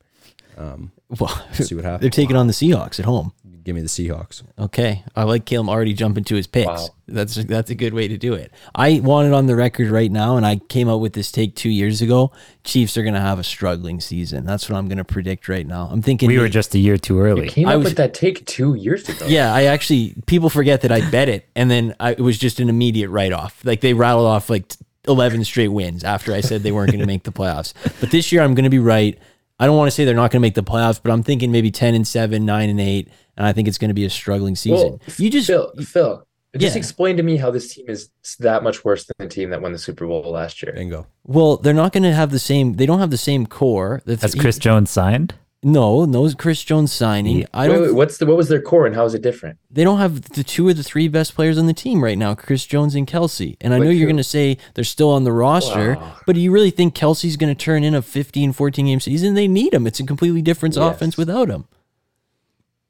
[0.58, 2.02] Well, See what happens.
[2.02, 3.34] they're taking on the Seahawks at home.
[3.65, 4.43] Give me the Seahawks.
[4.60, 6.67] Okay, I like Caleb already jumping to his picks.
[6.67, 6.88] Wow.
[7.08, 8.51] That's that's a good way to do it.
[8.75, 11.56] I want it on the record right now, and I came out with this take
[11.56, 12.32] two years ago.
[12.63, 14.45] Chiefs are going to have a struggling season.
[14.45, 15.89] That's what I'm going to predict right now.
[15.91, 17.49] I'm thinking We were just a year too early.
[17.49, 19.25] Came I up was- with that take two years ago.
[19.28, 22.60] Yeah, I actually people forget that I bet it, and then I, it was just
[22.60, 23.65] an immediate write off.
[23.65, 24.71] Like they rattled off like
[25.08, 27.73] eleven straight wins after I said they weren't going to make the playoffs.
[27.99, 29.17] But this year I'm going to be right.
[29.58, 31.49] I don't want to say they're not going to make the playoffs, but I'm thinking
[31.51, 34.10] maybe ten and seven, nine and eight, and I think it's going to be a
[34.10, 34.91] struggling season.
[34.91, 36.26] Well, you just Phil, Phil,
[36.58, 36.80] just Yeah.
[36.80, 39.71] explain to me how this team is that much worse than the team that won
[39.74, 40.74] the Super Bowl last year.
[40.74, 41.08] Bingo.
[41.26, 42.74] well, they're not going to have the same.
[42.76, 44.02] They don't have the same core.
[44.06, 45.36] That's, Has th- Chris Jones signed?
[45.63, 47.39] No, no Chris Jones signing.
[47.39, 47.45] Yeah.
[47.52, 47.82] I don't.
[47.82, 49.58] wait, what's the what was their core and how is it different?
[49.71, 52.36] They don't have the two or the three best players on the team right now,
[52.36, 53.58] Chris Jones and Kelsey.
[53.62, 56.17] And I know you're going to say they're still on the roster, Wow.
[56.28, 59.34] but do you really think Kelsey's going to turn in a 15, 14 game season?
[59.34, 59.88] They need him.
[59.88, 60.95] It's a completely different Yes.
[60.95, 61.65] offense without him.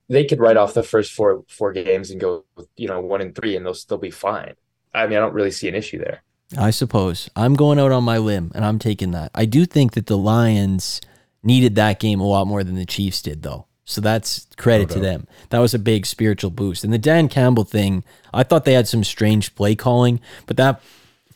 [0.08, 2.46] They could write off the first four four games and go,
[2.78, 4.54] you know, one and three, and they'll still be fine.
[4.94, 6.22] I mean, I don't really see an issue there.
[6.58, 7.30] I suppose.
[7.36, 9.32] I'm going out on my limb and I'm taking that.
[9.34, 11.02] I do think that the Lions
[11.44, 13.66] needed that game a lot more than the Chiefs did, though.
[13.84, 15.28] So that's credit to them.
[15.50, 16.84] That was a big spiritual boost.
[16.84, 20.82] And the Dan Campbell thing, I thought they had some strange play calling, but that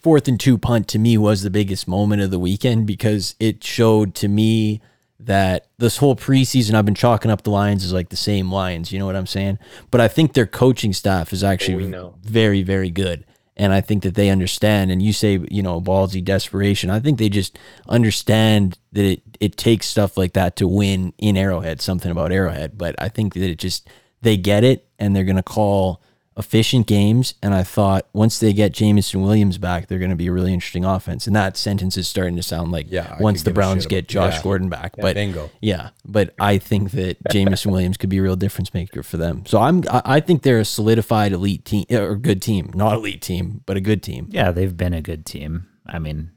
[0.02, 3.64] fourth and two punt to me was the biggest moment of the weekend because it
[3.64, 4.82] showed to me
[5.20, 8.92] that this whole preseason I've been chalking up the Lions as like the same Lions,
[8.92, 9.60] you know what I'm saying?
[9.92, 12.16] But I think their coaching staff is actually oh, know.
[12.24, 13.26] very, very good.
[13.58, 14.90] And I think that they understand.
[14.90, 16.90] And you say, you know, ballsy desperation.
[16.90, 21.36] I think they just understand that it, it takes stuff like that to win in
[21.36, 22.78] Arrowhead, something about Arrowhead.
[22.78, 23.90] But I think that it just,
[24.22, 26.02] they get it and they're going to call
[26.40, 27.36] efficient games.
[27.44, 30.54] And I thought once they get Jameson Williams back, they're going to be a really
[30.54, 31.28] interesting offense.
[31.28, 34.38] And that sentence is starting to sound like Yeah, I once the Browns get Josh
[34.38, 34.42] yeah.
[34.44, 34.96] Gordon back.
[34.98, 35.52] but Bingo.
[35.62, 39.46] yeah, but I think that Jameson Williams could be a real difference maker for them.
[39.46, 42.94] So I'm I I think they're a solidified elite team eh, or good team, not
[42.96, 44.30] elite team, but a good team.
[44.32, 45.68] Yeah, they've been a good team.
[45.86, 46.32] I mean,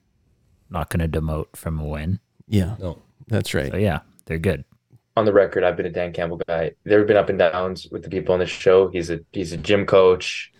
[0.68, 2.18] not going to demote from a win.
[2.48, 2.98] Yeah, No.
[3.28, 3.70] that's right.
[3.70, 4.64] So yeah, they're good.
[5.14, 6.72] On the record, I've been a Dan Campbell guy.
[6.84, 8.88] There have been up and downs with the people on the show.
[8.88, 10.50] He's a he's a gym coach.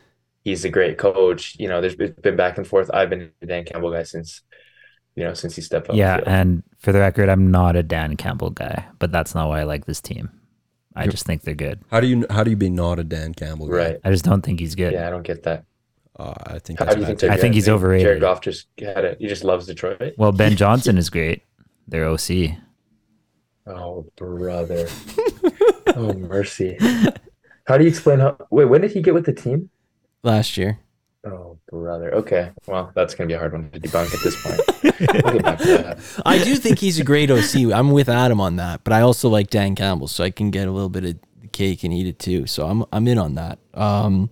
[0.44, 1.56] He's a great coach.
[1.58, 2.90] You know, there's been been back and forth.
[2.92, 4.42] I've been a Dan Campbell guy since,
[5.16, 5.96] you know, since he stepped up.
[5.96, 9.60] Yeah, and for the record, I'm not a Dan Campbell guy, but that's not why
[9.60, 10.30] I like this team.
[10.94, 11.80] I just think they're good.
[11.90, 13.74] How do you how do you be not a Dan Campbell guy?
[13.76, 13.96] right.
[14.04, 14.92] I just don't think he's good.
[14.92, 15.64] Yeah, I don't get that.
[16.18, 17.20] Uh, I think How that's do you bad think?
[17.20, 17.30] take.
[17.30, 18.04] I think he's overrated.
[18.04, 19.16] Jared Goff just had it.
[19.18, 20.14] He just loves Detroit.
[20.18, 21.42] Well, Ben Johnson is great.
[21.88, 22.58] Their OC.
[23.66, 24.88] Oh, brother.
[25.96, 26.76] oh, mercy.
[27.66, 28.36] How do you explain how?
[28.50, 29.70] Wait, when did he get with the team?
[30.24, 30.78] Last year,
[31.24, 32.12] Oh, brother.
[32.14, 32.50] Okay.
[32.66, 34.60] Well, that's going to be a hard one to debunk at this point.
[35.24, 35.98] We'll get back to that.
[36.24, 37.72] I do think he's a great OC.
[37.72, 40.68] I'm with Adam on that, but I also like Dan Campbell, so I can get
[40.68, 41.16] a little bit of
[41.52, 42.46] cake and eat it too.
[42.46, 43.58] So I'm I'm in on that.
[43.74, 44.30] Um,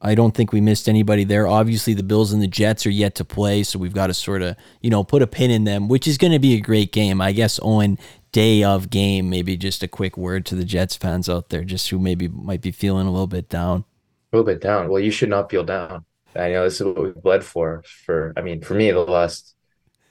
[0.00, 1.46] I don't think we missed anybody there.
[1.48, 4.42] Obviously, the Bills and the Jets are yet to play, so we've got to sort
[4.42, 6.92] of you know put a pin in them, which is going to be a great
[6.92, 7.20] game.
[7.20, 7.98] I guess Owen
[8.32, 11.90] day of game, maybe just a quick word to the Jets fans out there, just
[11.90, 13.84] who maybe might be feeling a little bit down.
[14.32, 14.88] A little bit down.
[14.88, 16.04] Well, you should not feel down.
[16.34, 17.82] I know this is what we bled for.
[18.06, 19.54] For I mean, for me, the last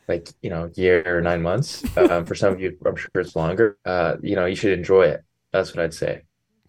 [0.08, 1.84] like you know year or nine months.
[1.98, 3.78] Um, for some of you, I'm sure it's longer.
[3.86, 5.24] Uh, you know, you should enjoy it.
[5.52, 6.22] That's what I'd say.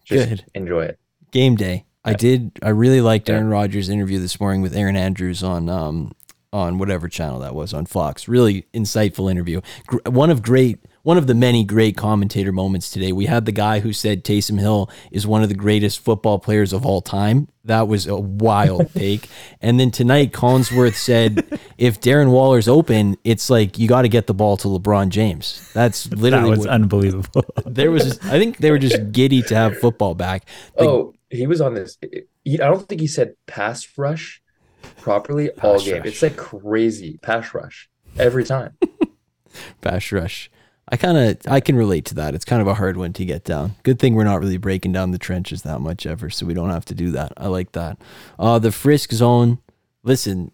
[0.03, 0.45] Just Good.
[0.53, 0.99] enjoy it.
[1.31, 1.85] game day.
[2.05, 2.59] I did.
[2.61, 3.35] I really liked Yeah.
[3.35, 6.13] Aaron Rodgers' interview this morning with Erin Andrews on um
[6.51, 8.27] on whatever channel that was on Fox.
[8.27, 9.61] Really insightful interview.
[9.87, 10.79] Gr- one of great.
[11.03, 13.11] One of the many great commentator moments today.
[13.11, 16.71] We had the guy who said Taysom Hill is one of the greatest football players
[16.71, 17.49] of all time.
[17.65, 19.27] That was a wild take.
[19.61, 24.27] And then tonight, Collinsworth said, if Darren Waller's open, it's like you got to get
[24.27, 25.69] the ball to LeBron James.
[25.73, 27.43] That's That literally was what, unbelievable.
[27.65, 28.17] there was.
[28.21, 30.45] I think they were just giddy to have football back.
[30.77, 31.97] The- Oh, he was on this.
[32.45, 34.41] He, I don't think he said pass rush
[35.01, 35.97] properly all game.
[35.97, 36.05] rush.
[36.07, 38.77] It's like crazy pass rush every time.
[39.81, 40.49] Pass rush.
[40.89, 42.35] I kind of I can relate to that.
[42.35, 43.75] It's kind of a hard one to get down.
[43.83, 46.69] Good thing we're not really breaking down the trenches that much ever, so we don't
[46.71, 47.31] have to do that.
[47.37, 47.97] I like that.
[48.37, 49.59] Uh, the Frisk zone.
[50.03, 50.51] Listen,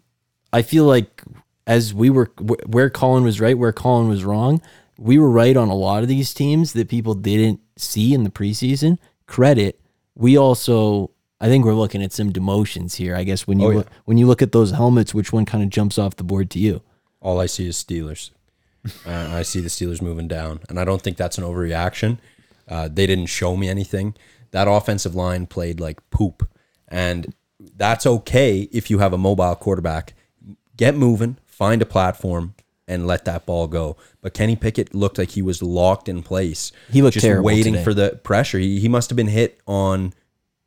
[0.52, 1.22] I feel like
[1.66, 4.62] as we were wh- where Colin was right, where Colin was wrong.
[4.98, 8.30] We were right on a lot of these teams that people didn't see in the
[8.30, 8.98] preseason.
[9.26, 9.80] Credit.
[10.14, 13.16] We also I think we're looking at some demotions here.
[13.16, 13.76] I guess when you Oh, yeah.
[13.78, 16.50] look, when you look at those helmets, which one kind of jumps off the board
[16.50, 16.82] to you?
[17.20, 18.30] All I see is Steelers.
[19.06, 22.18] Uh, I see the Steelers moving down, and I don't think that's an overreaction.
[22.68, 24.14] Uh, they didn't show me anything.
[24.52, 26.48] That offensive line played like poop,
[26.88, 27.34] and
[27.76, 30.14] that's okay if you have a mobile quarterback.
[30.76, 32.54] Get moving, find a platform,
[32.88, 33.96] and let that ball go.
[34.20, 36.72] But Kenny Pickett looked like he was locked in place.
[36.90, 37.84] He looked just terrible waiting today.
[37.84, 38.58] for the pressure.
[38.58, 40.12] He, he must have been hit on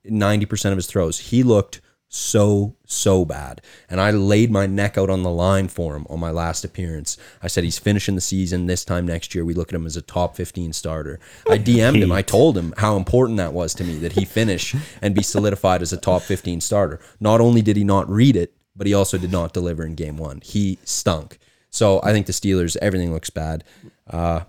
[0.08, 1.20] 90% of his throws.
[1.20, 1.82] He looked
[2.16, 3.60] so, so bad.
[3.90, 7.18] And I laid my neck out on the line for him on my last appearance.
[7.42, 9.44] I said, he's finishing the season this time next year.
[9.44, 11.20] We look at him as a top 15 starter.
[11.50, 12.12] I DM'd him.
[12.12, 15.82] I told him how important that was to me that he finish and be solidified
[15.82, 17.00] as a top 15 starter.
[17.20, 20.18] Not only did he not read it, but he also did not deliver in game
[20.18, 20.40] one.
[20.44, 21.40] He stunk.
[21.72, 23.64] So I think the Steelers, everything looks bad.
[24.08, 24.42] Uh,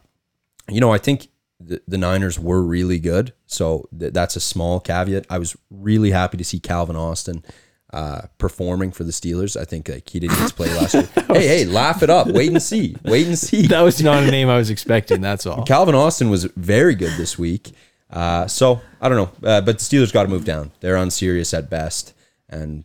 [0.68, 1.28] you know, I think
[1.60, 3.32] the, the Niners were really good.
[3.46, 5.26] So th- that's a small caveat.
[5.30, 7.44] I was really happy to see Calvin Austin
[7.92, 9.58] uh, performing for the Steelers.
[9.60, 11.08] I think like he didn't get to play last year.
[11.28, 12.26] hey, hey, laugh it up.
[12.26, 12.96] Wait and see.
[13.04, 13.66] Wait and see.
[13.68, 15.20] That was not a name I was expecting.
[15.20, 15.64] That's all.
[15.64, 17.72] Calvin Austin was very good this week.
[18.10, 20.70] Uh, so I don't know, uh, but the Steelers got to move down.
[20.80, 22.14] They're unserious at best,
[22.48, 22.84] and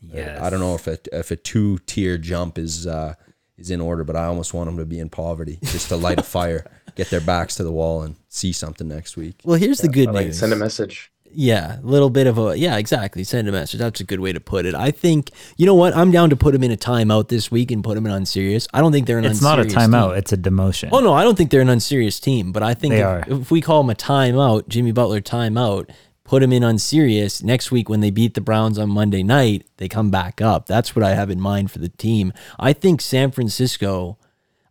[0.00, 0.40] Yes.
[0.40, 3.14] I don't know if a if a two tier jump is uh,
[3.56, 4.04] is in order.
[4.04, 6.64] But I almost want them to be in poverty just to light a fire,
[6.98, 9.36] get their backs to the wall, and see something next week.
[9.44, 10.38] Well, here's the good like news.
[10.40, 11.10] send a message.
[11.30, 13.22] Yeah, a little bit of a yeah, exactly.
[13.22, 13.78] Send a message.
[13.80, 14.74] That's a good way to put it.
[14.74, 15.94] I think you know what?
[15.94, 18.66] I'm down to put him in a timeout this week and put him in unserious.
[18.72, 20.08] I don't think they're an It's not a timeout.
[20.10, 20.18] team.
[20.18, 20.88] It's a demotion.
[20.90, 22.50] Oh no, I don't think they're an unserious team.
[22.50, 23.24] But I think They if, are.
[23.28, 25.90] if we call him a timeout, Jimmy Butler timeout,
[26.24, 29.86] put him in unserious next week when they beat the Browns on Monday night, they
[29.86, 30.64] come back up.
[30.64, 32.32] That's what I have in mind for the team.
[32.58, 34.16] I think San Francisco.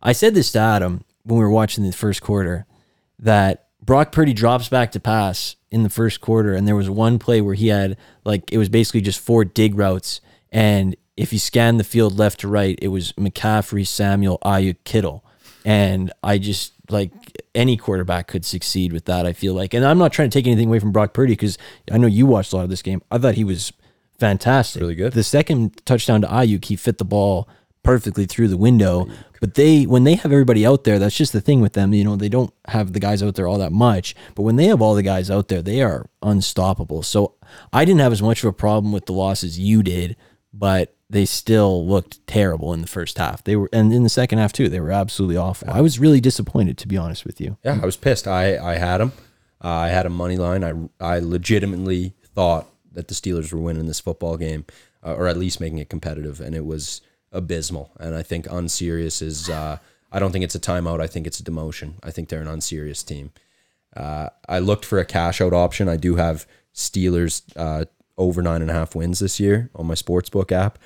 [0.02, 2.66] I said this to Adam when we were watching the first quarter
[3.18, 7.18] that Brock Purdy drops back to pass in the first quarter, and there was one
[7.18, 11.38] play where he had like it was basically just four dig routes, and if you
[11.38, 15.24] scan the field left to right, it was McCaffrey, Samuel, Aiyuk, Kittle,
[15.64, 17.12] and I just like
[17.54, 19.26] any quarterback could succeed with that.
[19.26, 21.58] I feel like, and I'm not trying to take anything away from Brock Purdy because
[21.92, 23.02] I know you watched a lot of this game.
[23.10, 23.72] I thought he was
[24.18, 25.12] fantastic, Really good.
[25.12, 27.48] The second touchdown to Aiyuk, he fit the ball
[27.82, 29.08] perfectly through the window.
[29.40, 31.92] But they, when they have everybody out there, that's just the thing with them.
[31.92, 34.14] You know, they don't have the guys out there all that much.
[34.34, 37.02] But when they have all the guys out there, they are unstoppable.
[37.02, 37.34] So
[37.72, 40.16] I didn't have as much of a problem with the losses you did,
[40.52, 43.42] but they still looked terrible in the first half.
[43.44, 45.70] They were, and in the second half too, they were absolutely awful.
[45.70, 47.56] I was really disappointed, to be honest with you.
[47.64, 48.26] Yeah, I was pissed.
[48.28, 49.12] I I had them.
[49.62, 50.62] Uh, I had a money line.
[50.64, 54.66] I I legitimately thought that the Steelers were winning this football game,
[55.02, 57.00] uh, or at least making it competitive, and it was
[57.32, 57.92] abysmal.
[57.98, 59.48] And I think unserious is.
[59.48, 59.78] Uh,
[60.10, 61.00] I don't think it's a timeout.
[61.02, 61.94] I think it's a demotion.
[62.02, 63.30] I think they're an unserious team.
[63.94, 65.88] Uh, I looked for a cash out option.
[65.88, 67.84] I do have Steelers uh,
[68.16, 70.78] over nine and a half wins this year on my sportsbook app.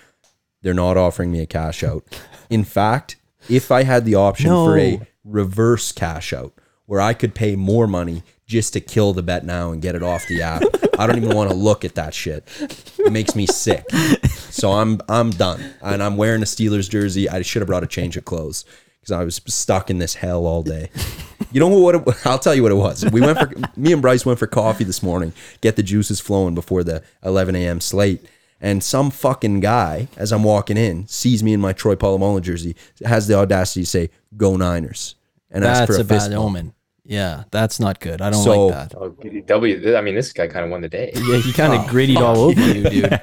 [0.63, 2.05] They're not offering me a cash out.
[2.51, 3.17] In fact,
[3.49, 6.53] if I had the option for a reverse cash out
[6.87, 10.03] where I could pay more money just to kill the bet now and get it
[10.03, 10.63] off the app,
[10.99, 12.47] I don't even want to look at that shit.
[12.99, 13.85] It makes me sick.
[14.51, 15.63] So I'm I'm done.
[15.83, 17.29] And I'm wearing a Steelers jersey.
[17.29, 18.65] I should have brought a change of clothes
[19.01, 20.91] because I was stuck in this hell all day.
[21.51, 21.95] You know what?
[21.95, 23.05] It, I'll tell you what it was.
[23.11, 26.55] We went for me and Bryce went for coffee this morning, get the juices flowing
[26.55, 27.81] before the 11 a.m.
[27.81, 28.25] slate.
[28.61, 32.77] And some fucking guy, as I'm walking in, sees me in my Troy Polamalu jersey,
[33.05, 35.17] has the audacity to say, "Go Niners,"
[35.51, 36.45] and ask That's for a, a bad bump.
[36.45, 36.75] omen.
[37.13, 38.23] Yeah, that's not good.
[38.23, 38.97] I don't So- like that.
[38.99, 39.15] Oh,
[39.47, 39.97] W.
[39.97, 41.13] I mean, this guy kind of won the day.
[41.15, 43.21] Yeah, he kind of Oh, grittied all over you, dude.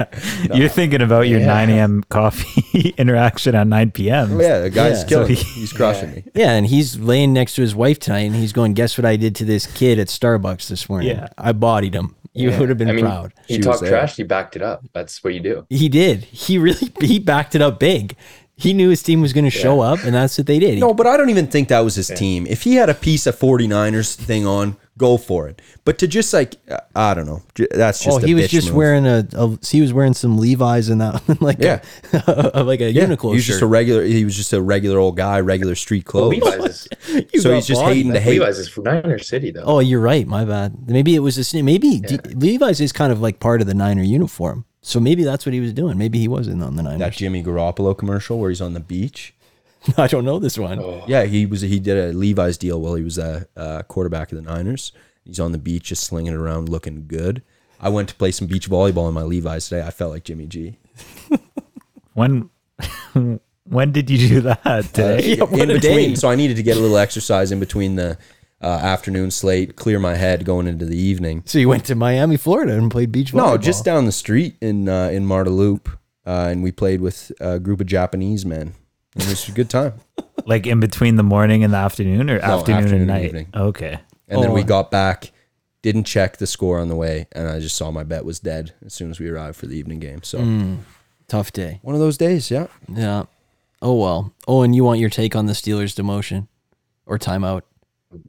[0.54, 1.48] You're thinking about your Yeah.
[1.48, 2.04] 9 a.m.
[2.10, 4.34] coffee interaction at 9 p.m.
[4.34, 5.08] Oh, yeah, the guy's Yeah.
[5.08, 5.36] killing.
[5.36, 5.50] So me.
[5.56, 6.24] He's crushing me.
[6.36, 9.16] Yeah, and he's laying next to his wife tonight, and he's going, "Guess what I
[9.16, 11.10] did to this kid at Starbucks this morning?
[11.10, 11.30] Yeah.
[11.38, 12.16] I bodied him.
[12.34, 12.60] You Yeah.
[12.60, 14.16] would have been I mean, proud." He She was talked trash.
[14.18, 14.86] He backed it up.
[14.94, 15.66] That's what you do.
[15.70, 16.26] He did.
[16.26, 18.16] He really he backed it up big.
[18.60, 20.74] He knew his team was going to show up, and that's what they did.
[20.74, 22.46] He- No, but I don't even think that was his team.
[22.46, 25.62] If he had a piece of 49ers thing on, go for it.
[25.86, 27.42] But to just like, uh, I don't know.
[27.72, 28.76] That's just oh, a he was bitch just move.
[28.76, 29.58] wearing a, a.
[29.66, 31.82] He was wearing some Levi's and that, like Yeah.
[32.54, 33.54] a, like a Yeah, Uniqlo he was shirt.
[33.54, 34.04] just a regular.
[34.04, 36.34] He was just a regular old guy, regular street clothes.
[36.44, 37.96] Levi's is, so he's just bodied.
[37.98, 38.40] hating to hate.
[38.42, 39.64] Levi's is from Niner City, though.
[39.66, 40.28] Oh, you're right.
[40.28, 40.90] My bad.
[40.90, 41.64] Maybe it was the same.
[41.64, 44.66] Maybe D- Levi's is kind of like part of the Niner uniform.
[44.82, 45.98] So maybe that's what he was doing.
[45.98, 47.00] Maybe he wasn't on the Niners.
[47.00, 49.34] That Jimmy Garoppolo commercial where he's on the beach.
[49.98, 50.80] I don't know this one.
[50.80, 51.04] Oh.
[51.08, 51.62] Yeah, he was.
[51.62, 54.92] He did a Levi's deal while he was a, uh quarterback of the Niners.
[55.26, 57.44] He's on the beach, just slinging it around, looking good.
[57.80, 59.86] I went to play some beach volleyball in my Levi's today.
[59.86, 60.78] I felt like Jimmy G.
[62.14, 62.50] When
[63.64, 64.64] when did you do that
[64.94, 65.36] today?
[65.38, 66.16] Yeah, in between, day.
[66.16, 68.18] so I needed to get a little exercise in between the
[68.62, 71.44] uh, afternoon slate, clear my head going into the evening.
[71.46, 73.52] So you went to Miami, Florida, and played beach volleyball.
[73.52, 75.90] No, just down the street in uh, in Marta Loop,
[76.26, 78.74] uh, and we played with a group of Japanese men.
[79.16, 79.94] It was a good time.
[80.46, 83.26] like in between the morning and the afternoon, or afternoon, afternoon and and night?
[83.26, 83.48] evening.
[83.56, 84.00] Okay.
[84.28, 84.66] And then we Oh.
[84.66, 85.32] got back,
[85.82, 88.74] didn't check the score on the way, and I just saw my bet was dead
[88.86, 90.22] as soon as we arrived for the evening game.
[90.22, 90.78] So Mm,
[91.28, 91.80] tough day.
[91.82, 92.68] one of those days, yeah.
[92.94, 93.24] Yeah.
[93.82, 94.34] Oh well.
[94.48, 96.48] Oh, and you want your take on the Steelers demotion
[97.08, 97.62] or timeout?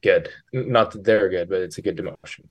[0.03, 0.29] Good.
[0.53, 2.45] Not that they're good, but it's a good demotion.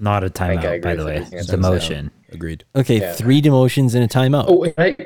[0.00, 1.16] Not a think I timeout, by the way.
[1.16, 2.10] everything It's demotion.
[2.30, 2.64] Agreed.
[2.76, 3.12] Okay, Yeah.
[3.12, 4.44] three demotions and a timeout.
[4.48, 4.96] Oh, and I,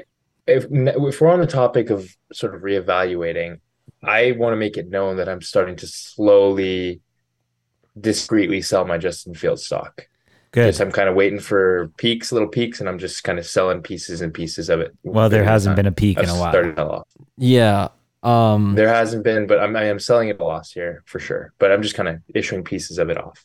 [0.46, 3.60] if if we're on the topic of sort of reevaluating,
[4.02, 7.00] I want to make it known that I'm starting to slowly,
[7.98, 10.06] discreetly sell my Justin Fields stock.
[10.50, 10.66] Good.
[10.66, 13.80] Just I'm kind of waiting for peaks, little peaks, and I'm just kind of selling
[13.80, 14.92] pieces and pieces of it.
[15.02, 16.52] Well, there hasn't been a peak I've in a while.
[16.52, 17.08] started a lot.
[17.38, 17.88] Yeah.
[18.22, 21.52] Um There hasn't been, but I'm I am selling it a loss here for sure.
[21.58, 23.44] But I'm just kind of issuing pieces of it off.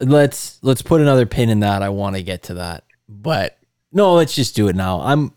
[0.00, 1.82] let's let's put another pin in that.
[1.82, 2.84] I want to get to that.
[3.08, 3.58] But
[3.92, 5.00] no, let's just do it now.
[5.00, 5.32] I'm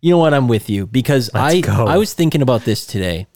[0.00, 0.34] you know what?
[0.34, 1.86] I'm with you because Let's I go.
[1.86, 3.26] I was thinking about this today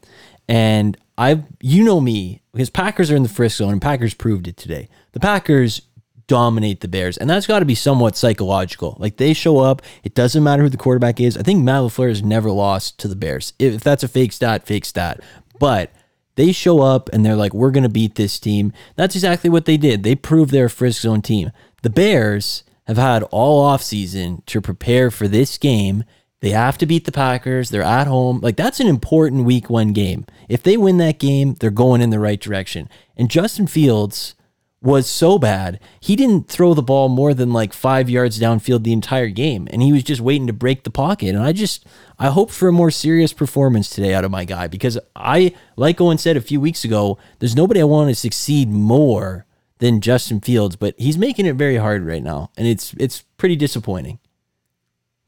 [0.48, 4.48] and I you know me because Packers are in the first zone and Packers proved
[4.48, 4.88] it today.
[5.12, 5.82] The Packers
[6.30, 8.96] dominate the Bears and that's got to be somewhat psychological.
[9.00, 11.36] Like they show up, it doesn't matter who the quarterback is.
[11.36, 13.52] I think Matt LaFleur has never lost to the Bears.
[13.58, 15.20] If that's a fake stat, fake stat.
[15.58, 15.90] But
[16.36, 18.72] they show up and they're like, we're going to beat this team.
[18.94, 20.04] That's exactly what they did.
[20.04, 21.50] They proved they're a Frisk Zone team.
[21.82, 26.04] The Bears have had all offseason to prepare for this game.
[26.42, 27.70] They have to beat the Packers.
[27.70, 28.38] They're at home.
[28.40, 30.26] Like, that's an important week one game.
[30.48, 32.88] If they win that game, they're going in the right direction.
[33.16, 34.36] And Justin Fields
[34.82, 35.78] was so bad.
[36.00, 39.68] He didn't throw the ball more than like five yards downfield the entire game.
[39.70, 41.34] And he was just waiting to break the pocket.
[41.34, 41.84] And I just,
[42.18, 46.00] I hope for a more serious performance today out of my guy because I, like
[46.00, 49.44] Owen said a few weeks ago, there's nobody I want to succeed more
[49.78, 52.50] than Justin Fields, but he's making it very hard right now.
[52.56, 54.18] And it's, it's pretty disappointing.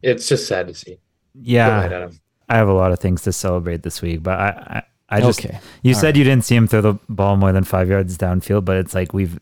[0.01, 0.99] It's just sad to see.
[1.35, 2.09] Yeah.
[2.49, 4.83] I have a lot of things to celebrate this week, but I,
[5.17, 5.59] I, just Okay.
[5.83, 8.65] you All said you didn't see him throw the ball more than five yards downfield,
[8.65, 9.39] but it's like we've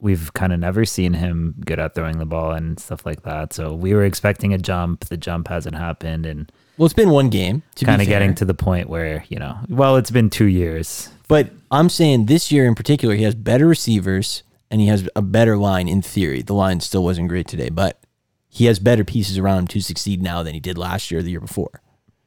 [0.00, 3.52] we've kind of never seen him good at throwing the ball and stuff like that.
[3.52, 5.04] So we were expecting a jump.
[5.04, 7.62] The jump hasn't happened, and Well, it's been one game.
[7.84, 11.08] kind of getting to the point where you know, well, it's been two years.
[11.28, 15.22] But I'm saying this year in particular, he has better receivers and he has a
[15.22, 16.42] better line in theory.
[16.42, 18.00] The line still wasn't great today, but
[18.48, 21.22] he has better pieces around him to succeed now than he did last year or
[21.22, 21.80] the year before.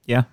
[0.06, 0.24] Yeah,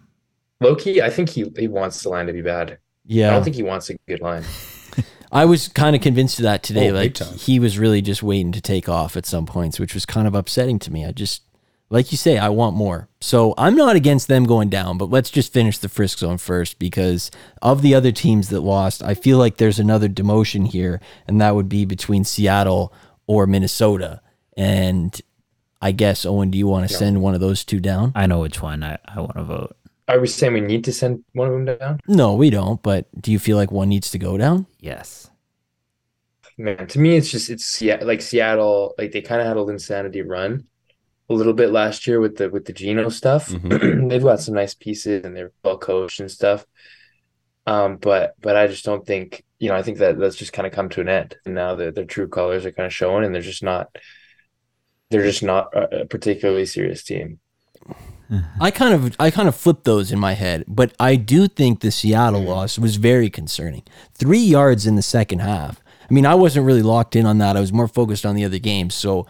[0.63, 2.79] Loki, I think he he wants the line to be bad.
[3.05, 3.29] Yeah.
[3.29, 4.45] I don't think he wants a good line.
[5.33, 6.91] I was kind of convinced of that today.
[6.91, 10.05] Oh, like he was really just waiting to take off at some points, which was
[10.05, 11.07] kind of upsetting to me.
[11.07, 11.43] I just,
[11.89, 13.09] like you say, I want more.
[13.21, 16.79] So I'm not against them going down, but let's just finish the Frisk Zone first
[16.79, 17.31] because
[17.63, 21.55] of the other teams that lost, I feel like there's another demotion here, and that
[21.55, 22.93] would be between Seattle
[23.27, 24.21] or Minnesota.
[24.55, 25.19] And
[25.81, 28.13] I guess Owen, do you want to send one of those two down?
[28.15, 29.77] I know which one I, I want to vote.
[30.13, 32.01] Are we saying we need to send one of them down?
[32.07, 32.83] No, we don't.
[32.83, 34.67] But do you feel like one needs to go down?
[34.79, 35.31] Yes.
[36.59, 39.67] Man, to me, it's just it's yeah, like Seattle, like they kind of had a
[39.69, 40.67] insanity run
[41.31, 43.49] a little bit last year with the with the Geno stuff.
[43.65, 46.67] They've got some nice pieces and they're well coached and stuff.
[47.67, 50.67] Um, but but I just don't think you know I think that that's just kind
[50.67, 51.37] of come to an end.
[51.47, 53.97] And now their their true colors are kind of showing, and they're just not
[55.09, 57.39] they're just not a a particularly serious team.
[58.61, 61.81] I kind of I kind of flipped those in my head, but I do think
[61.81, 62.47] the Seattle mm.
[62.47, 63.83] loss was very concerning.
[64.15, 65.83] Three yards in the second half.
[66.03, 67.57] I I mean, I wasn't really locked in on that.
[67.57, 68.95] I was more focused on the other games.
[68.95, 69.27] So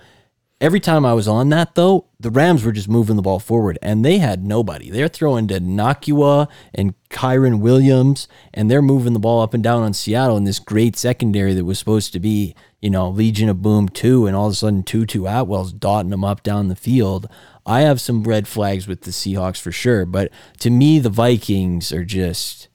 [0.61, 3.79] every time I was on that, though, the Rams were just moving the ball forward,
[3.83, 4.91] and they had nobody.
[4.91, 9.83] They're throwing to Nacua and Kyren Williams, and they're moving the ball up and down
[9.83, 13.63] on Seattle in this great secondary that was supposed to be, you know, Legion of
[13.63, 17.29] Boom 2, and all of a sudden Tutu Atwell's dotting them up down the field.
[17.65, 21.93] I have some red flags with the Seahawks for sure, but to me, the Vikings
[21.93, 22.69] are just.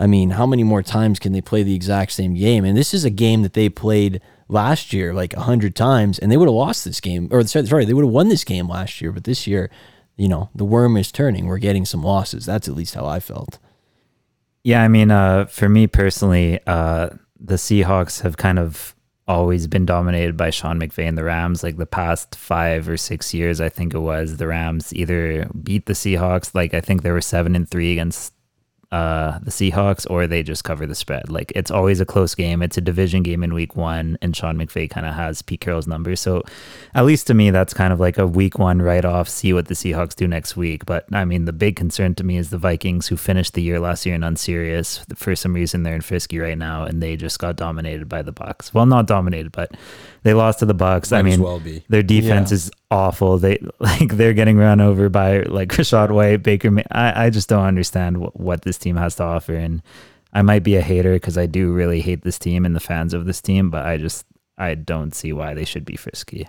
[0.00, 2.64] I mean, how many more times can they play the exact same game?
[2.64, 6.30] And this is a game that they played last year like a hundred times, and
[6.30, 9.00] they would have lost this game, or sorry, they would have won this game last
[9.00, 9.10] year.
[9.10, 9.70] But this year,
[10.16, 11.46] you know, the worm is turning.
[11.46, 12.46] We're getting some losses.
[12.46, 13.58] That's at least how I felt.
[14.64, 18.94] Yeah, I mean, uh, for me personally, uh, the Seahawks have kind of
[19.28, 21.62] always been dominated by Sean McVay and the Rams.
[21.62, 25.86] Like the past five or six years, I think it was the Rams either beat
[25.86, 26.54] the Seahawks.
[26.54, 28.32] Like I think they were seven and three against
[28.90, 31.28] uh, the Seahawks or they just cover the spread.
[31.30, 32.62] Like it's always a close game.
[32.62, 35.86] It's a division game in week one, and Sean McVay kind of has Pete Carroll's
[35.86, 36.16] number.
[36.16, 36.42] So,
[36.94, 39.28] at least to me, that's kind of like a week one write off.
[39.28, 40.86] See what the Seahawks do next week.
[40.86, 43.78] But I mean, the big concern to me is the Vikings, who finished the year
[43.78, 45.04] last year in unserious.
[45.14, 48.32] For some reason, they're in frisky right now, and they just got dominated by the
[48.32, 48.72] Bucks.
[48.72, 49.72] Well, not dominated, but
[50.22, 51.10] they lost to the Bucks.
[51.10, 51.84] Might I as mean, well be.
[51.88, 52.54] their defense Yeah.
[52.54, 53.38] is awful.
[53.38, 56.70] They like they're getting run over by like Rachaad White, Baker.
[56.70, 59.82] May- I I just don't understand what, what this team has to offer, and
[60.32, 63.14] I might be a hater because I do really hate this team and the fans
[63.14, 64.26] of this team, but I just
[64.56, 66.48] I don't see why they should be frisky.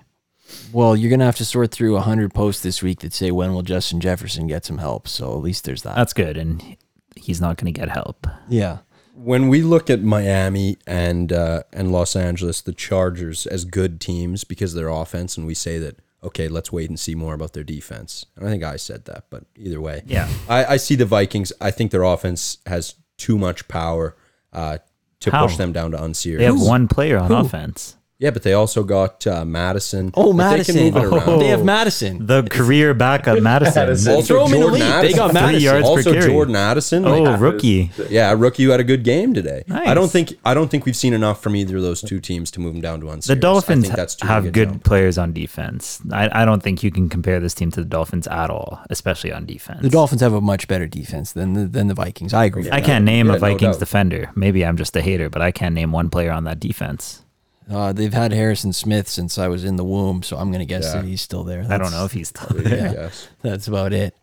[0.73, 3.53] Well, you're gonna have to sort through a hundred posts this week that say when
[3.53, 5.07] will Justin Jefferson get some help.
[5.07, 5.95] So at least there's that.
[5.95, 6.75] That's good, and
[7.15, 8.25] he's not going to get help.
[8.47, 8.77] yeah.
[9.13, 14.43] when we look at Miami and uh, and Los Angeles, the Chargers as good teams
[14.43, 17.53] because of their offense, and we say that okay, let's wait and see more about
[17.53, 18.25] their defense.
[18.35, 20.27] And I think I said that, but either way, Yeah.
[20.47, 21.53] I, I see the Vikings.
[21.61, 24.15] I think their offense has too much power
[24.53, 24.79] uh,
[25.21, 25.45] to How?
[25.47, 26.39] push them down to unserious.
[26.39, 27.95] They have one player on offense.
[28.19, 30.11] Yeah, but they also got uh, Madison.
[30.13, 30.75] Oh, But Madison.
[30.75, 31.39] They can move it around.
[31.39, 32.25] They have Madison.
[32.25, 33.75] The career backup Madison.
[33.83, 34.13] Madison.
[34.13, 34.89] Also, Throw him in the Jordan league.
[34.89, 35.17] They Addison.
[35.17, 35.63] got Three Madison.
[35.63, 36.25] yards per Also, carry.
[36.27, 37.05] Jordan Addison.
[37.05, 37.91] Oh, like, rookie.
[38.09, 39.63] yeah, a rookie who had a good game today.
[39.71, 42.51] I don't think I don't think we've seen enough from either of those two teams
[42.51, 43.27] to move them down to unserious.
[43.27, 44.83] The Dolphins I think that's too have big a good jump.
[44.83, 46.01] players on defense.
[46.11, 49.31] I, I don't think you can compare this team to the Dolphins at all, especially
[49.31, 49.81] on defense.
[49.81, 52.33] The Dolphins have a much better defense than the, than the Vikings.
[52.33, 52.63] I agree.
[52.63, 52.85] with I that.
[52.85, 53.79] can't name Yeah, a no Vikings doubt.
[53.79, 54.29] defender.
[54.35, 57.23] Maybe I'm just a hater, but I can't name one player on that defense.
[57.69, 60.85] Uh, they've had Harrison Smith since I was in the womb, so I'm gonna guess
[60.85, 61.01] Yeah.
[61.01, 61.65] that he's still there.
[61.69, 62.93] I don't know if he's still there.
[62.93, 63.27] Yes.
[63.41, 64.15] That's about it.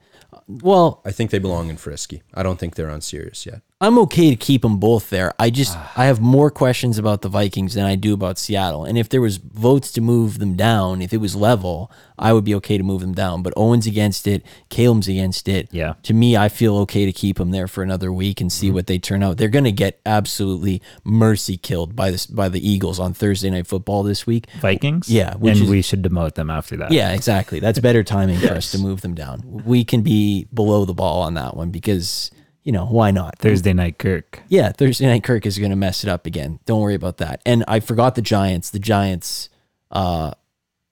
[0.48, 2.22] Well, I think they belong in Frisky.
[2.34, 3.62] I don't think they're unserious yet.
[3.78, 5.34] I'm okay to keep them both there.
[5.38, 8.86] I just I have more questions about the Vikings than I do about Seattle.
[8.86, 12.44] And if there was votes to move them down, if it was level, I would
[12.44, 13.42] be okay to move them down.
[13.42, 15.68] But Owen's against it, Caleb's against it.
[15.72, 15.94] Yeah.
[16.04, 18.76] To me, I feel okay to keep them there for another week and see mm-hmm.
[18.76, 19.36] what they turn out.
[19.36, 23.66] They're going to get absolutely mercy killed by this by the Eagles on Thursday night
[23.66, 24.46] football this week.
[24.58, 25.10] Vikings?
[25.10, 26.92] Yeah, which and is- we should demote them after that.
[26.92, 27.60] Yeah, exactly.
[27.60, 29.42] That's better timing for us to move them down.
[29.66, 32.30] We can be below the ball on that one because,
[32.66, 33.38] you know, why not?
[33.38, 34.42] Thursday night Kirk.
[34.48, 36.58] Yeah, Thursday night Kirk is going to mess it up again.
[36.66, 37.40] Don't worry about that.
[37.46, 38.70] And I forgot the Giants.
[38.70, 39.48] The Giants
[39.92, 40.32] uh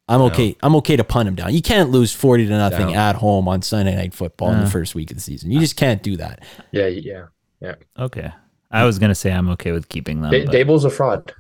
[0.07, 0.55] I'm okay.
[0.63, 1.53] I'm okay to punt them down.
[1.55, 2.95] You can't lose 40 to nothing Down.
[2.95, 5.51] at home on Sunday night football in the first week of the season.
[5.51, 6.45] You just can't do that.
[6.73, 7.25] Yeah, yeah,
[7.61, 7.75] yeah.
[7.99, 8.31] Okay.
[8.71, 10.31] I was gonna say I'm okay with keeping them.
[10.31, 11.33] Da- but Daboll's a fraud.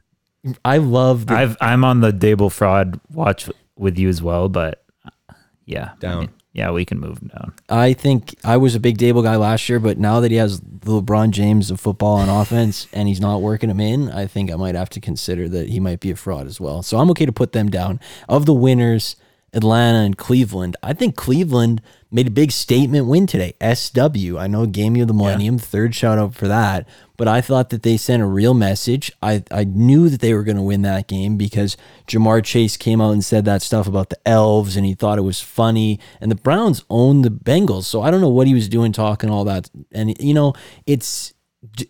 [0.64, 4.82] I love the I've I'm on the Daboll fraud watch with you as well, but
[5.04, 5.34] uh,
[5.66, 6.18] yeah, I Down.
[6.20, 7.52] mean, yeah, we can move them down.
[7.68, 10.60] I think I was a big Daboll guy last year, but now that he has
[10.60, 14.52] the LeBron James of football on offense and he's not working him in, I think
[14.52, 16.84] I might have to consider that he might be a fraud as well.
[16.84, 17.98] So I'm okay to put them down.
[18.28, 19.16] Of the winners,
[19.54, 21.80] Atlanta and Cleveland, I think Cleveland
[22.10, 23.54] made a big statement win today.
[23.74, 27.70] SW, I know Game of the Millennium, third shout out for that, but I thought
[27.70, 29.10] that they sent a real message.
[29.20, 31.76] I, I knew that they were going to win that game because
[32.06, 35.22] Ja'Marr Chase came out and said that stuff about the elves and he thought it
[35.22, 35.98] was funny.
[36.20, 37.84] And the Browns own the Bengals.
[37.84, 39.68] So I don't know what he was doing talking all that.
[39.92, 40.54] And, you know,
[40.86, 41.33] it's.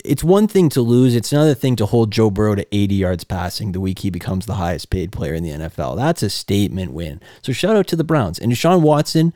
[0.04, 1.14] It's one thing to lose.
[1.14, 4.46] It's another thing to hold Joe Burrow to 80 yards passing the week he becomes
[4.46, 5.96] the highest paid player in the NFL.
[5.96, 7.20] That's a statement win.
[7.42, 8.38] So shout out to the Browns.
[8.38, 9.32] And Deshaun Watson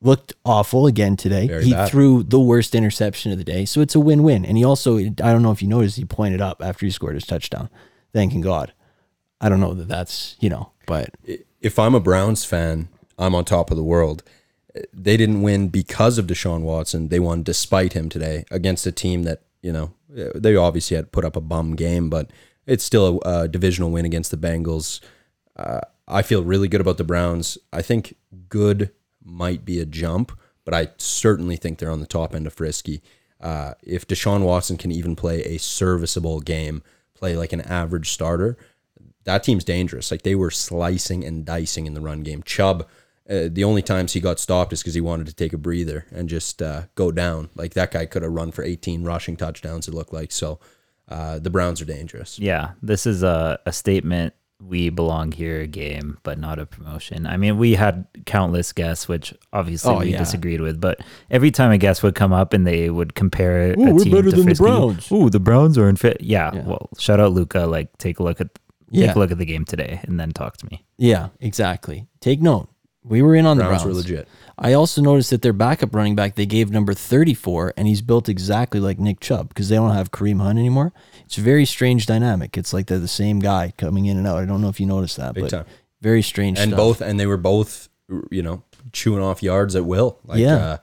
[0.00, 1.46] looked awful again today.
[1.48, 1.90] Very he bad.
[1.90, 3.64] threw the worst interception of the day.
[3.64, 4.44] So it's a win win.
[4.44, 7.14] And he also, I don't know if you noticed, he pointed up after he scored
[7.14, 7.70] his touchdown,
[8.12, 8.72] thanking God.
[9.40, 11.10] I don't know that that's, you know, but
[11.60, 14.22] If I'm a Browns fan, I'm on top of the world.
[14.92, 17.08] They didn't win because of Deshaun Watson.
[17.08, 21.24] They won despite him today against a team that, you know, they obviously had put
[21.24, 22.30] up a bum game, but
[22.66, 25.00] it's still a, a divisional win against the Bengals.
[25.56, 27.58] Uh, I feel really good about the Browns.
[27.72, 28.16] I think
[28.48, 28.90] good
[29.22, 30.32] might be a jump,
[30.64, 33.02] but I certainly think they're on the top end of frisky.
[33.40, 36.82] Uh, if Deshaun Watson can even play a serviceable game,
[37.14, 38.56] play like an average starter,
[39.24, 40.10] that team's dangerous.
[40.10, 42.42] Like they were slicing and dicing in the run game.
[42.42, 42.88] Chubb,
[43.28, 46.06] uh, the only times he got stopped is because he wanted to take a breather
[46.10, 47.50] and just uh, go down.
[47.54, 49.86] Like that guy could have run for 18 rushing touchdowns.
[49.88, 50.58] It looked like so.
[51.08, 52.38] Uh, the Browns are dangerous.
[52.38, 54.34] Yeah, this is a, a statement.
[54.60, 57.26] We belong here game, but not a promotion.
[57.26, 60.18] I mean, we had countless guests, which obviously Oh, we yeah.
[60.18, 60.80] disagreed with.
[60.80, 61.00] But
[61.30, 64.12] every time a guest would come up and they would compare, Ooh, a we're team
[64.12, 65.12] better to than the Browns.
[65.12, 66.20] Ooh, the Browns are in fit.
[66.20, 66.62] Yeah, Yeah.
[66.66, 67.66] Well, shout out Luca.
[67.66, 69.14] Like, take a look at take Yeah.
[69.14, 70.84] a look at the game today, and then talk to me.
[70.96, 72.08] Yeah, exactly.
[72.20, 72.68] Take note.
[73.08, 74.28] We were in on Browns, the were legit.
[74.58, 78.28] I also noticed that their backup running back they gave number 34, and he's built
[78.28, 80.92] exactly like Nick Chubb because they don't have Kareem Hunt anymore.
[81.24, 82.56] It's a very strange dynamic.
[82.58, 84.38] It's like they're the same guy coming in and out.
[84.38, 85.64] I don't know if you noticed that, Big but time.
[86.00, 86.58] very strange.
[86.58, 86.76] And stuff.
[86.76, 87.88] both, and they were both,
[88.30, 90.18] you know, chewing off yards at will.
[90.24, 90.56] Like, Yeah.
[90.56, 90.76] uh,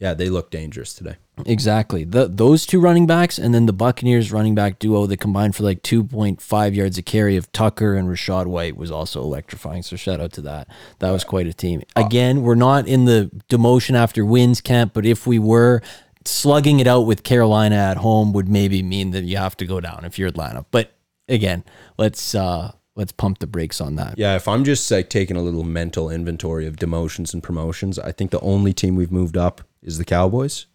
[0.00, 1.16] yeah, they look dangerous today.
[1.46, 2.04] Exactly.
[2.04, 5.62] The, those two running backs and then the Buccaneers running back duo that combined for
[5.62, 9.82] like 2.5 yards a carry of Tucker and Rachaad White was also electrifying.
[9.82, 10.68] So shout out to that.
[11.00, 11.82] That was quite a team.
[11.96, 15.82] Again, we're not in the demotion after wins camp, but if we were,
[16.24, 19.80] slugging it out with Carolina at home would maybe mean that you have to go
[19.80, 20.64] down if you're Atlanta.
[20.70, 20.92] But
[21.28, 21.64] again,
[21.98, 24.18] let's uh let's pump the brakes on that.
[24.18, 28.12] Yeah, if I'm just like taking a little mental inventory of demotions and promotions, I
[28.12, 30.66] think the only team we've moved up is the Cowboys.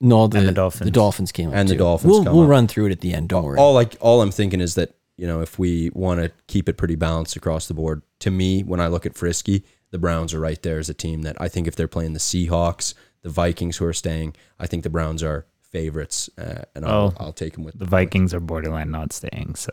[0.00, 0.90] No, the, And the the Dolphins.
[0.90, 1.78] Dolphins came up And the too.
[1.78, 2.50] Dolphins We'll, come we'll up.
[2.50, 3.28] run through it at the end.
[3.28, 3.58] Don't worry.
[3.58, 6.76] All like all I'm thinking is that you know if we want to keep it
[6.76, 10.40] pretty balanced across the board, to me when I look at Frisky, the Browns are
[10.40, 13.76] right there as a team that I think if they're playing the Seahawks, the Vikings
[13.76, 17.54] who are staying, I think the Browns are favorites, uh, and I'll, Oh, I'll take
[17.54, 19.70] them with The Vikings are borderline not staying, so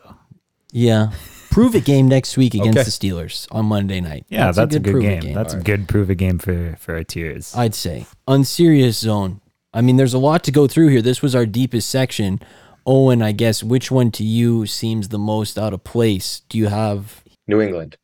[0.72, 1.12] Yeah.
[1.52, 2.84] Prove it game next week against Okay.
[2.84, 4.26] the Steelers on Monday night.
[4.30, 5.34] yeah, that's, a good, prove it game.
[5.34, 7.54] That's a good prove a game for for our tiers.
[7.56, 8.06] I'd say.
[8.28, 9.42] Unserious zone.
[9.74, 11.02] I mean, there's a lot to go through here.
[11.02, 12.40] This was our deepest section.
[12.86, 16.42] Owen, I guess, which one to you seems the most out of place?
[16.50, 17.98] Do you have, New England.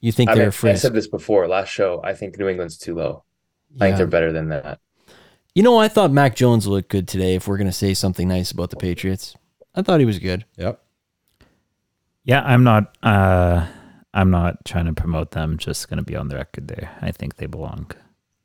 [0.00, 0.84] you think I, they're mean, a frisk?
[0.84, 2.00] I said this before last show.
[2.02, 3.22] I think New England's too low.
[3.80, 4.80] I think they're better than that.
[5.54, 8.26] You know, I thought Mac Jones looked good today if we're going to say something
[8.28, 9.36] nice about the Patriots.
[9.74, 10.44] I thought he was good.
[10.56, 10.80] Yep.
[12.28, 12.94] Yeah, I'm not.
[13.02, 13.66] Uh,
[14.12, 15.56] I'm not trying to promote them.
[15.56, 16.94] Just gonna be on the record there.
[17.00, 17.90] I think they belong.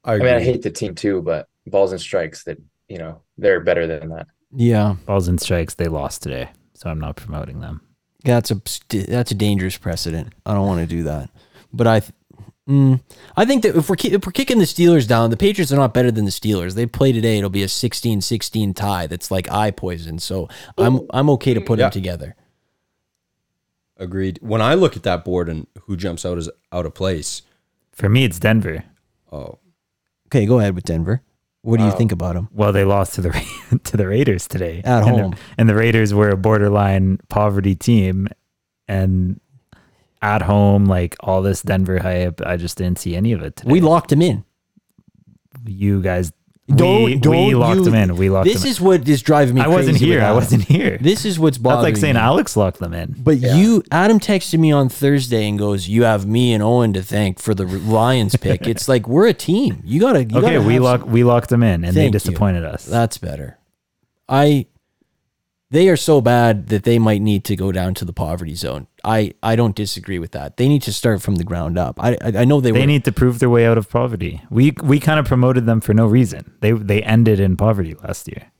[0.05, 2.57] I, I mean, I hate the team too, but balls and strikes that
[2.87, 4.27] you know they're better than that.
[4.55, 4.95] Yeah.
[5.05, 5.73] Balls and strikes.
[5.73, 7.81] They lost today, so I'm not promoting them.
[8.23, 10.33] That's a that's a dangerous precedent.
[10.45, 11.29] I don't want to do that.
[11.73, 12.01] But I
[12.69, 13.01] mm,
[13.35, 15.93] I think that if we're if we're kicking the Steelers down, the Patriots are not
[15.93, 16.75] better than the Steelers.
[16.75, 20.19] They play today, it'll be a 16-16 tie that's like eye poison.
[20.19, 21.85] So I'm I'm okay to put Yeah.
[21.85, 22.35] them together.
[23.97, 24.39] Agreed.
[24.41, 27.41] When I look at that board and who jumps out as out of place,
[27.91, 28.83] For me, it's Denver.
[29.31, 29.59] oh,
[30.27, 31.21] Okay, go ahead with Denver.
[31.61, 32.49] What do you uh, think about them?
[32.51, 35.35] Well, they lost to the Ra- to the Raiders today At and the- home.
[35.57, 38.27] and the Raiders were a borderline poverty team,
[38.87, 39.39] and
[40.21, 43.71] at home, like all this Denver hype, I just didn't see any of it today.
[43.71, 44.43] We locked them in.
[45.65, 46.33] you guys.
[46.67, 48.15] Don't- we, don't we locked you- them in.
[48.15, 48.53] We locked them in.
[48.53, 48.71] This them.
[48.71, 50.21] is what is driving me I wasn't crazy here.
[50.23, 50.97] I wasn't here.
[51.01, 51.83] This is what's bothering.
[51.83, 51.91] Me.
[51.91, 52.21] That's like saying me.
[52.21, 53.15] Alex locked them in.
[53.17, 57.03] But you, Adam texted me on Thursday and goes, "You have me and Owen to
[57.03, 59.81] thank for the Lions pick." It's like we're a team.
[59.83, 60.23] You gotta.
[60.23, 62.19] You okay, gotta we have lock some- we locked them in, and they Thank you.
[62.19, 62.85] disappointed us.
[62.85, 63.57] That's better.
[64.29, 64.67] I.
[65.73, 68.85] They are so bad that they might need to go down to the poverty zone.
[69.03, 70.57] I, I don't disagree with that.
[70.57, 71.95] They need to start from the ground up.
[71.99, 72.85] I I, I know they, they were.
[72.85, 74.43] need to prove their way out of poverty.
[74.51, 76.53] We we kind of promoted them for no reason.
[76.59, 78.51] They they ended in poverty last year.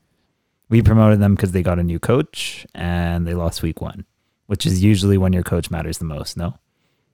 [0.70, 4.06] We promoted them because they got a new coach and they lost week one,
[4.48, 6.36] which is usually when your coach matters the most.
[6.36, 6.58] No,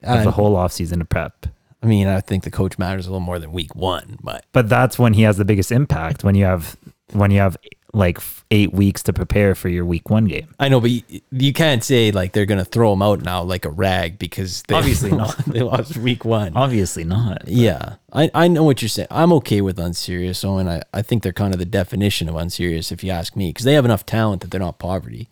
[0.01, 1.45] the whole offseason to prep.
[1.83, 4.69] I mean, I think the coach matters a little more than week one, but But
[4.69, 6.23] that's when he has the biggest impact.
[6.23, 6.77] When you have
[7.11, 7.57] when you have
[7.93, 8.19] like
[8.51, 10.47] eight weeks to prepare for your week one game.
[10.59, 13.65] I know, but you, you can't say like they're gonna throw him out now like
[13.65, 15.37] a rag because they Obviously not.
[15.45, 16.55] they lost week one.
[16.55, 17.47] Obviously not.
[17.47, 19.07] Yeah, I, I know what you're saying.
[19.11, 20.67] I'm okay with unserious, Owen.
[20.67, 23.65] I, I think they're kind of the definition of unserious, if you ask me, because
[23.65, 25.27] they have enough talent that they're not poverty.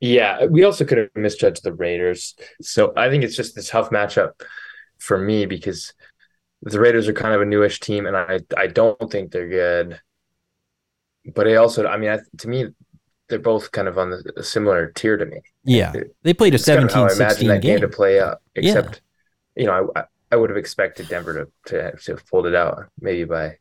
[0.00, 2.34] Yeah, we also could have misjudged the Raiders.
[2.60, 4.32] So I think it's just a tough matchup
[4.98, 5.94] for me because
[6.62, 10.00] the Raiders are kind of a newish team, and I I don't think they're good.
[11.34, 12.66] But I also, I mean, I, to me,
[13.28, 15.40] they're both kind of on the, a similar tier to me.
[15.64, 17.78] Yeah, It- they played a It's kind of how 17 I imagine 16 that game
[17.78, 17.80] game.
[17.90, 18.40] to play out.
[18.54, 18.62] Yeah.
[18.62, 19.00] Except,
[19.56, 22.86] you know, I I would have expected Denver to to to have pulled it out
[23.00, 23.56] maybe by.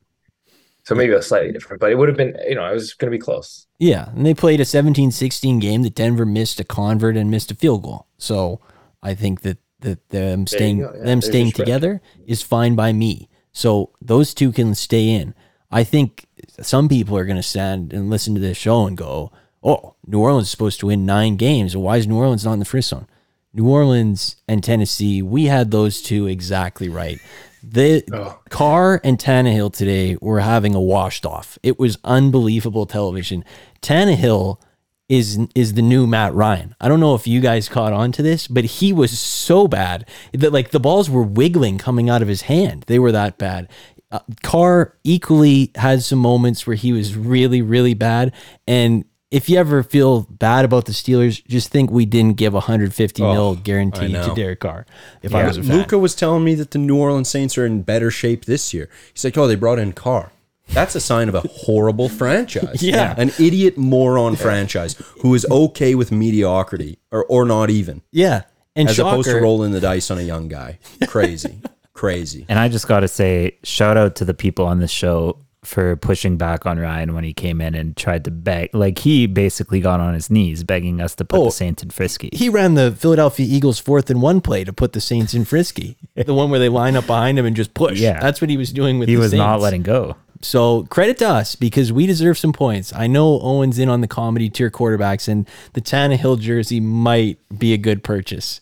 [0.83, 3.11] So maybe a slightly different, but it would have been, you know, it was going
[3.11, 3.65] to be close.
[3.79, 7.49] Yeah, and they played a 17 16 game that Denver missed a convert and missed
[7.49, 8.05] a field goal.
[8.19, 8.61] So
[9.01, 10.79] I think that, that them staying.
[10.81, 13.29] Yeah, them staying together is fine by me.
[13.51, 15.33] So those two can stay in.
[15.71, 16.24] I think
[16.61, 19.31] some people are going to stand and listen to this show and go,
[19.63, 21.75] oh, New Orleans is supposed to win nine games.
[21.75, 23.07] Why is New Orleans not in the first zone?
[23.53, 27.19] New Orleans and Tennessee, we had those two exactly right.
[27.63, 28.39] The Oh.
[28.49, 31.57] Carr and Tannehill today were having a washed off.
[31.63, 33.43] It was unbelievable television.
[33.81, 34.59] Tannehill
[35.07, 36.75] is is the new Matt Ryan.
[36.81, 40.07] I don't know if you guys caught on to this, but he was so bad
[40.33, 42.83] that like the balls were wiggling coming out of his hand.
[42.87, 43.67] They were that bad.
[44.15, 48.33] Uh, Carr equally had some moments where he was really really bad
[48.67, 53.21] and if you ever feel bad about the Steelers, just think we didn't give 150
[53.21, 54.33] mil Oh, I guarantee to.
[54.33, 54.85] Derek Carr.
[55.21, 55.75] If I was a fan.
[55.75, 58.87] Luca was telling me that the New Orleans Saints are in better shape this year.
[59.13, 60.31] He's like, oh, they brought in Carr.
[60.69, 62.81] That's a sign of a horrible franchise.
[62.81, 63.13] Yeah.
[63.17, 68.43] An idiot moron franchise who is okay with mediocrity or, or not even, yeah,
[68.75, 70.79] and as opposed to rolling the dice on a young guy.
[71.07, 71.59] Crazy.
[71.95, 72.45] Crazy.
[72.47, 75.95] And I just got to say, shout out to the people on the show for
[75.95, 78.69] pushing back on Ryan when he came in and tried to beg.
[78.75, 81.45] Like he basically got on his knees begging us to put Oh.
[81.45, 82.29] the Saints in Frisky.
[82.33, 85.97] he ran the Philadelphia Eagles fourth and one play to put the Saints in frisky.
[86.15, 87.99] the one where they line up behind him and just push.
[87.99, 88.19] Yeah.
[88.19, 89.09] that's what he was doing with.
[89.09, 90.17] He the was not letting go.
[90.41, 92.93] So credit to us because we deserve some points.
[92.93, 97.73] I know Owen's in on the comedy tier quarterbacks, and the Tannehill jersey might be
[97.73, 98.61] a good purchase.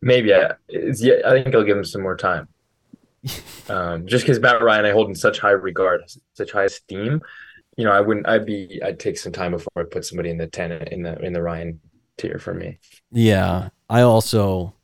[0.00, 2.48] Maybe I, it's, yeah, I think I'll give him some more time.
[3.68, 6.02] Um, just because Matt Ryan, I hold in such high regard,
[6.34, 7.22] such high esteem.
[7.76, 8.28] You know, I wouldn't.
[8.28, 8.80] I'd be.
[8.84, 11.42] I'd take some time before I put somebody in the ten in the in the
[11.42, 11.80] Ryan
[12.18, 12.78] tier for me.
[13.10, 14.74] Yeah, I also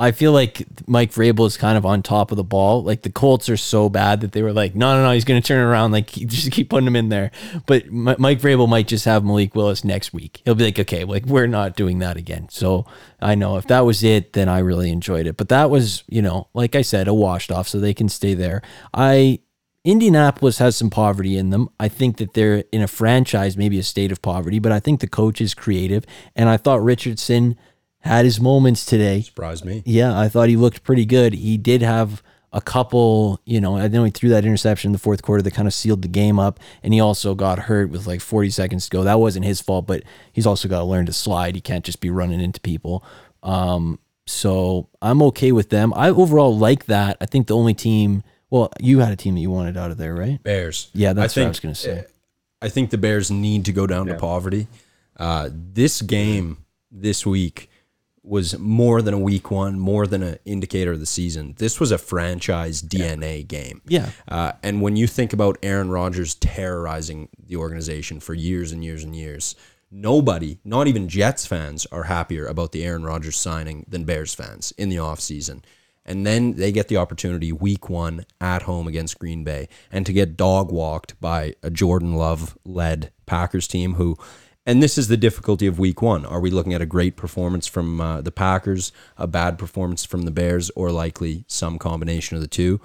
[0.00, 2.84] I feel like Mike Vrabel is kind of on top of the ball.
[2.84, 5.42] Like the Colts are so bad that they were like, no, no, no, he's going
[5.42, 5.90] to turn around.
[5.90, 7.32] Like just keep putting him in there.
[7.66, 10.40] But Mike Vrabel might just have Malik Willis next week.
[10.44, 12.48] He'll be like, okay, like we're not doing that again.
[12.48, 12.86] So
[13.20, 15.36] I know if that was it, then I really enjoyed it.
[15.36, 18.34] But that was, you know, like I said, a washed off, so they can stay
[18.34, 18.62] there.
[18.94, 19.40] I
[19.84, 21.70] Indianapolis has some poverty in them.
[21.80, 25.00] I think that they're in a franchise, maybe a state of poverty, but I think
[25.00, 26.04] the coach is creative.
[26.36, 27.56] And I thought Richardson
[28.00, 29.22] had his moments today.
[29.22, 29.82] Surprised me.
[29.84, 31.34] Yeah, I thought he looked pretty good.
[31.34, 32.22] He did have
[32.52, 35.52] a couple, you know, I know he threw that interception in the fourth quarter that
[35.52, 36.58] kind of sealed the game up.
[36.82, 39.04] And he also got hurt with like 40 seconds to go.
[39.04, 41.54] That wasn't his fault, but he's also got to learn to slide.
[41.54, 43.04] He can't just be running into people.
[43.42, 45.92] Um, so I'm okay with them.
[45.94, 47.16] I overall like that.
[47.20, 49.98] I think the only team, well, you had a team that you wanted out of
[49.98, 50.42] there, right?
[50.42, 50.90] Bears.
[50.94, 52.04] Yeah, that's I what I was going to say.
[52.62, 54.14] I think the Bears need to go down Yeah.
[54.14, 54.68] to poverty.
[55.18, 56.58] Uh, this game
[56.90, 57.68] this week
[58.22, 61.54] was more than a week one, more than an indicator of the season.
[61.58, 63.82] This was a franchise DNA game.
[63.86, 64.10] Yeah.
[64.26, 69.04] Uh, and when you think about Aaron Rodgers terrorizing the organization for years and years
[69.04, 69.54] and years,
[69.90, 74.72] nobody, not even Jets fans, are happier about the Aaron Rodgers signing than Bears fans
[74.76, 75.62] in the offseason.
[76.04, 80.12] And then they get the opportunity week one at home against Green Bay and to
[80.12, 84.16] get dog walked by a Jordan Love led Packers team who,
[84.68, 86.26] and this is the difficulty of week one.
[86.26, 90.22] Are we looking at a great performance from uh, the Packers, a bad performance from
[90.22, 92.78] the Bears, or likely some combination of the two?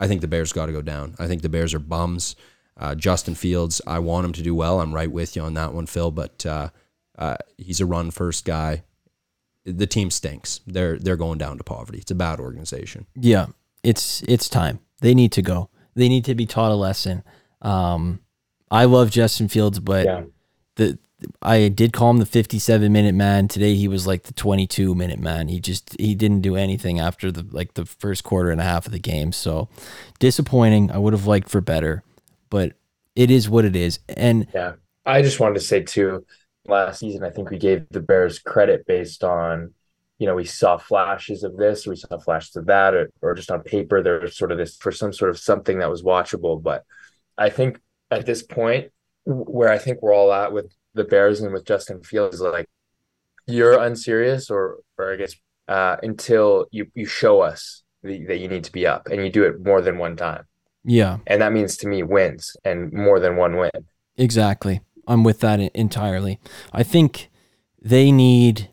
[0.00, 1.14] I think the Bears got to go down.
[1.16, 2.34] I think the Bears are bums.
[2.76, 4.80] Uh, Justin Fields, I want him to do well.
[4.80, 6.10] I'm right with you on that one, Phil.
[6.10, 6.70] But uh,
[7.16, 8.82] uh, he's a run first guy.
[9.64, 10.60] The team stinks.
[10.66, 11.98] They're they're going down to poverty.
[11.98, 13.06] It's a bad organization.
[13.14, 13.46] Yeah,
[13.84, 14.80] it's it's time.
[15.00, 15.70] They need to go.
[15.94, 17.22] They need to be taught a lesson.
[17.62, 18.20] Um,
[18.70, 20.22] I love Justin Fields, but Yeah.
[20.76, 20.98] the
[21.42, 23.48] I did call him the 57 minute man.
[23.48, 25.48] Today he was like the 22 minute man.
[25.48, 28.86] He just he didn't do anything after the like the first quarter and a half
[28.86, 29.32] of the game.
[29.32, 29.68] So
[30.18, 30.90] disappointing.
[30.90, 32.02] I would have liked for better,
[32.50, 32.74] but
[33.16, 33.98] it is what it is.
[34.08, 34.74] And Yeah.
[35.04, 36.26] I just wanted to say too,
[36.66, 39.72] last season I think we gave the Bears credit based on,
[40.18, 43.50] you know, we saw flashes of this, we saw flashes of that, or, or just
[43.50, 46.62] on paper there was sort of this for some sort of something that was watchable.
[46.62, 46.84] But
[47.38, 48.90] I think at this point,
[49.24, 52.68] where I think we're all at with the Bears and with Justin Fields, is like
[53.46, 55.34] you're unserious, or or I guess
[55.68, 59.30] uh, until you you show us the, that you need to be up, and you
[59.30, 60.44] do it more than one time,
[60.84, 63.70] yeah, and that means to me wins and more than one win.
[64.18, 64.82] Exactly.
[65.06, 66.38] I'm with that entirely.
[66.72, 67.30] I think
[67.80, 68.70] they need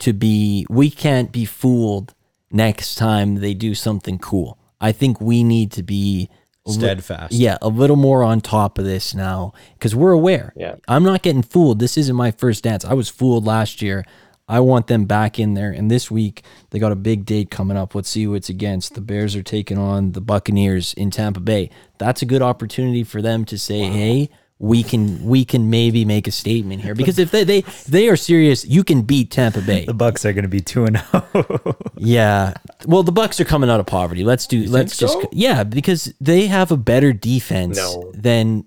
[0.00, 2.14] to be, we can't be fooled
[2.50, 4.58] next time they do something cool.
[4.80, 6.28] I think we need to be
[6.66, 7.32] a li- Steadfast.
[7.32, 10.52] yeah, a little more on top of this now because we're aware.
[10.56, 10.76] Yeah.
[10.88, 11.78] I'm not getting fooled.
[11.78, 12.84] This isn't my first dance.
[12.84, 14.04] I was fooled last year.
[14.48, 15.70] I want them back in there.
[15.70, 17.94] And this week, they got a big date coming up.
[17.94, 18.94] Let's see who it's against.
[18.94, 21.70] The Bears are taking on the Buccaneers in Tampa Bay.
[21.98, 24.28] That's a good opportunity for them to say, hey,
[24.62, 28.16] we can we can maybe make a statement here because if they they they are
[28.16, 29.84] serious, you can beat Tampa Bay.
[29.84, 31.26] The Bucks are going to be two and oh.
[31.32, 31.76] zero.
[31.96, 32.54] Yeah.
[32.86, 34.24] Well, the Bucks are coming out of poverty.
[34.24, 34.64] Let's do.
[34.68, 35.14] let's just.
[35.14, 35.28] so?
[35.32, 38.12] Yeah, because they have a better defense No.
[38.14, 38.64] than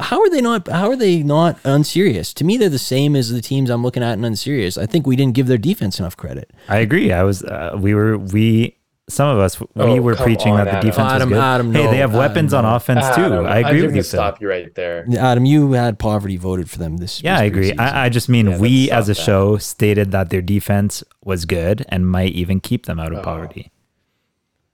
[0.00, 0.68] How are they not?
[0.68, 2.34] How are they not unserious?
[2.34, 4.76] To me, they're the same as the teams I'm looking at and unserious.
[4.76, 6.50] I think we didn't give their defense enough credit.
[6.68, 7.10] I agree.
[7.12, 7.42] I was.
[7.42, 8.18] Uh, we were.
[8.18, 8.76] We.
[9.08, 9.58] Some of us.
[9.58, 10.90] We Oh, were preaching on, that the Adam.
[10.90, 11.42] defense Adam, was good.
[11.42, 13.22] Adam, hey, no, they have Adam, weapons on offense too.
[13.22, 14.20] Adam, I agree I'm with you, Phil.
[14.20, 15.06] stop you right there.
[15.18, 17.22] Adam, you had poverty voted for them this.
[17.22, 17.72] Yeah, this I agree.
[17.78, 19.30] I, I just mean Yeah, we as a stop that.
[19.30, 23.22] show stated that their defense was good and might even keep them out of Oh.
[23.22, 23.70] poverty.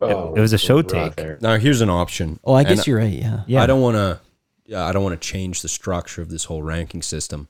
[0.01, 1.15] Oh, it was a show take.
[1.17, 1.39] there.
[1.41, 2.39] Now here's an option.
[2.45, 3.13] oh, I And guess you're right.
[3.13, 3.43] Yeah.
[3.47, 3.63] Yeah.
[3.63, 4.21] I don't want to.
[4.67, 7.49] Yeah, I don't want to change the structure of this whole ranking system,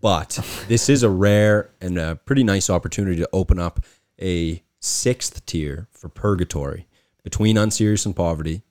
[0.00, 3.80] but this is a rare and a pretty nice opportunity to open up
[4.20, 6.88] a sixth tier for purgatory
[7.22, 8.62] between unserious and poverty.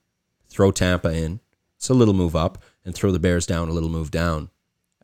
[0.50, 1.40] Throw Tampa in.
[1.78, 4.50] It's a little move up, and throw the Bears down a little move down,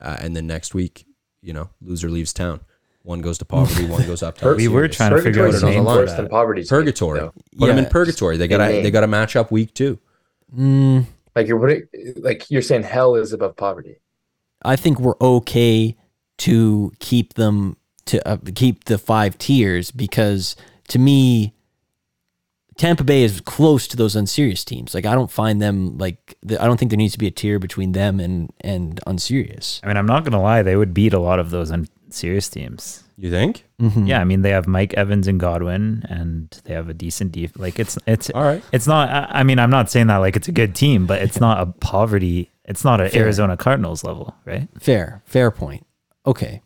[0.01, 1.06] uh, and then next week,
[1.41, 2.60] you know, loser leaves town.
[3.03, 4.68] One goes to poverty, one goes up to purgatory.
[4.68, 5.95] We were trying to figure out a on the name line.
[5.95, 6.18] for worse that.
[6.18, 7.20] than poverty's purgatory.
[7.20, 7.34] though.
[7.58, 8.36] Put them in purgatory.
[8.38, 8.84] They got to name.
[8.84, 9.99] they got to match up week two.
[10.53, 11.84] Mm, Like you're putting,
[12.18, 13.97] like you're saying, hell is above poverty.
[14.64, 15.95] I think we're okay
[16.39, 20.56] to keep them to uh, keep the five tiers because
[20.89, 21.53] to me,
[22.77, 24.93] Tampa Bay is close to those unserious teams.
[24.93, 27.57] Like I don't find them like I don't think there needs to be a tier
[27.59, 29.79] between them and and unserious.
[29.83, 33.03] I mean, I'm not gonna lie, they would beat a lot of those unserious teams.
[33.17, 33.63] You think?
[33.81, 34.09] Mhm.
[34.09, 37.57] Yeah, I mean, they have Mike Evans and Godwin, and they have a decent def.
[37.57, 38.61] Like it's it's All right.
[38.73, 39.09] it's not.
[39.09, 41.61] I I mean, I'm not saying that like it's a good team, but it's not
[41.61, 42.51] a poverty.
[42.65, 43.23] It's not an Fair.
[43.23, 44.67] Arizona Cardinals level, right?
[44.79, 45.86] Fair, fair point.
[46.27, 46.61] Okay.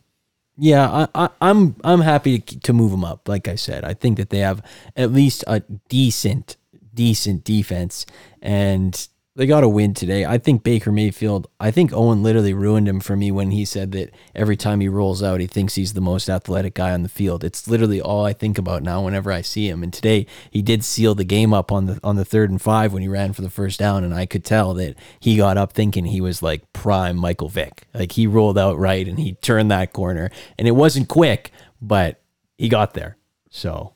[0.62, 3.26] Yeah, I, I, I'm I'm happy to, to move them up.
[3.26, 4.62] Like I said, I think that they have
[4.94, 6.58] at least a decent,
[6.92, 8.04] decent defense,
[8.42, 9.08] and
[9.40, 10.26] they got a win today.
[10.26, 11.48] I think Baker Mayfield.
[11.58, 14.88] I think Owen literally ruined him for me when he said that every time he
[14.88, 17.42] rolls out, he thinks he's the most athletic guy on the field.
[17.42, 19.82] It's literally all I think about now whenever I see him.
[19.82, 22.92] And today he did seal the game up on the on the third and five
[22.92, 25.72] when he ran for the first down, and I could tell that he got up
[25.72, 27.84] thinking he was like prime Michael Vick.
[27.94, 32.20] Like he rolled out right and he turned that corner, and it wasn't quick, but
[32.58, 33.16] he got there.
[33.48, 33.94] So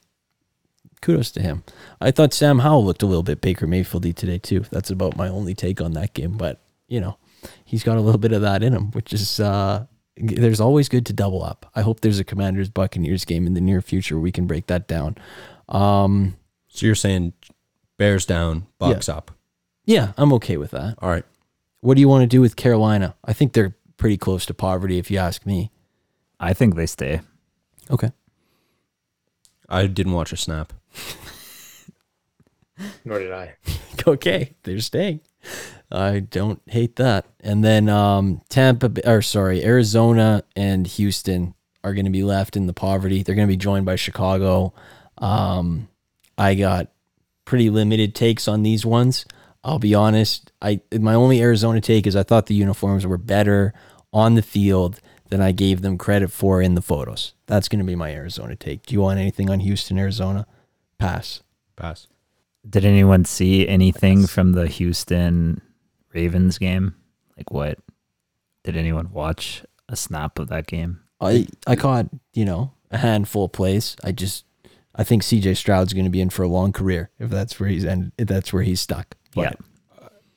[1.05, 1.62] kudos to him.
[2.00, 4.61] I thought Sam Howell looked a little bit Baker Mayfieldy today too.
[4.70, 7.18] That's about my only take on that game, but you know,
[7.64, 9.86] he's got a little bit of that in him, which is uh
[10.16, 11.66] there's always good to double up.
[11.74, 14.66] I hope there's a Commanders Buccaneers game in the near future where we can break
[14.68, 15.16] that down.
[15.68, 16.36] Um
[16.68, 17.32] So you're saying
[17.98, 19.30] Bears down, Bucks up.
[19.84, 20.96] yeah, I'm okay with that.
[21.00, 21.24] All right.
[21.80, 23.14] What do you want to do with Carolina?
[23.24, 25.70] I think they're pretty close to poverty if you ask me.
[26.40, 27.20] I think they stay.
[27.90, 28.11] Okay.
[29.68, 30.72] I didn't watch a snap.
[33.05, 33.55] Nor did I.
[34.07, 35.20] okay, they're staying.
[35.90, 37.26] I don't hate that.
[37.40, 42.66] And then um, Tampa, or sorry, Arizona and Houston are going to be left in
[42.66, 43.22] the poverty.
[43.22, 44.72] They're going to be joined by Chicago.
[45.18, 45.88] Um,
[46.36, 46.88] I got
[47.45, 49.26] pretty limited takes on these ones.
[49.62, 50.53] I'll be honest.
[50.61, 53.72] I my only Arizona take is I thought the uniforms were better
[54.12, 57.34] on the field than I gave them credit for in the photos.
[57.47, 58.86] That's going to be my Arizona take.
[58.86, 60.47] Do you want anything on Houston, Arizona?
[60.99, 61.42] Pass.
[61.76, 62.07] Pass.
[62.68, 65.61] Did anyone see anything from the Houston
[66.12, 66.95] Ravens game?
[67.36, 67.78] Like what?
[68.62, 71.01] Did anyone watch a snap of that game?
[71.20, 73.97] I I caught you know a handful of plays.
[74.03, 74.45] I just
[74.95, 75.55] I think C.J.
[75.55, 78.28] Stroud's going to be in for a long career if that's where he's and if
[78.28, 79.16] that's where he's stuck.
[79.34, 79.53] Yeah.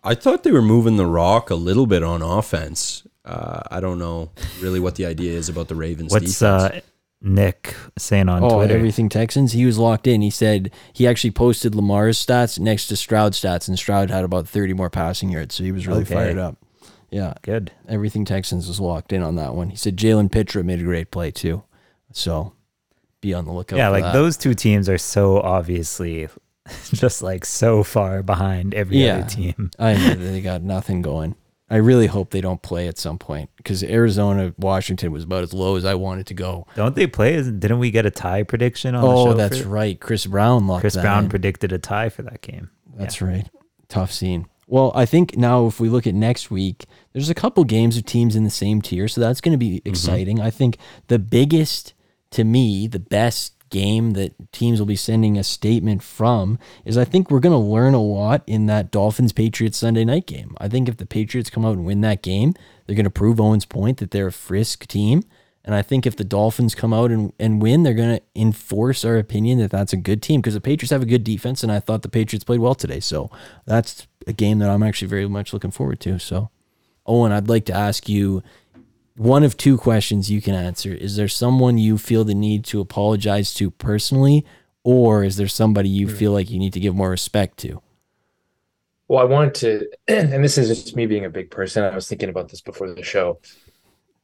[0.04, 3.06] I thought they were moving the rock a little bit on offense.
[3.26, 4.32] Uh, I don't know
[4.62, 6.64] really what the idea is about the Ravens What's defense.
[6.64, 6.80] uh,
[7.22, 8.76] Nick saying on oh, Twitter?
[8.76, 9.52] everything Texans.
[9.54, 10.22] He was locked in.
[10.22, 14.48] He said he actually posted Lamar's stats next to Stroud's stats, and Stroud had about
[14.48, 16.14] thirty more passing yards, so he was really Okay.
[16.14, 16.58] fired up.
[17.10, 17.72] Yeah, Good.
[17.88, 19.70] everything Texans was locked in on that one.
[19.70, 21.64] He said Jalen Pitre made a great play too,
[22.12, 22.54] so
[23.22, 23.78] be on the lookout.
[23.78, 24.14] yeah, like that.
[24.14, 26.28] those two teams are so obviously
[26.94, 29.20] just like so far behind every Yeah.
[29.20, 29.72] other team.
[29.80, 31.36] I know they got nothing going.
[31.70, 35.54] I really hope they don't play at some point because Arizona Washington was about as
[35.54, 36.66] low as I wanted to go.
[36.76, 37.36] Don't they play?
[37.36, 40.00] Isn't- Didn't we get a tie prediction on the Oh, that's right.
[40.00, 41.30] Chris Brown locked Chris Brown in.
[41.30, 42.70] predicted a tie for that game.
[42.96, 43.50] That's right.
[43.90, 44.48] Tough scene.
[44.66, 48.06] Well, I think now if we look at next week, there's a couple games of
[48.06, 49.90] teams in the same tier, so that's going to be mm-hmm.
[49.90, 50.42] exciting.
[50.42, 51.94] I think the biggest
[52.32, 57.06] to me, the best game that teams will be sending a statement from is I
[57.06, 60.56] think we're going to learn a lot in that Dolphins Patriots Sunday night game.
[60.60, 62.54] I think if the Patriots come out and win that game,
[62.86, 65.24] they're going to prove Owens' point that they're a frisk team.
[65.68, 69.04] And I think if the Dolphins come out and, and win, they're going to enforce
[69.04, 71.72] our opinion that that's a good team because the Patriots have a good defense, and
[71.72, 73.02] I thought the Patriots played well today.
[73.02, 73.30] So
[73.66, 76.20] that's a game that I'm actually very much looking forward to.
[76.20, 76.52] So,
[77.06, 78.44] Owen, I'd like to ask you
[79.18, 80.94] one of two questions you can answer.
[80.94, 84.46] Is there someone you feel the need to apologize to personally,
[84.84, 87.82] or is there somebody you feel like you need to give more respect to?
[89.08, 91.84] Well, I wanted to, and this is just me being a big person.
[91.84, 93.40] I was thinking about this before the show.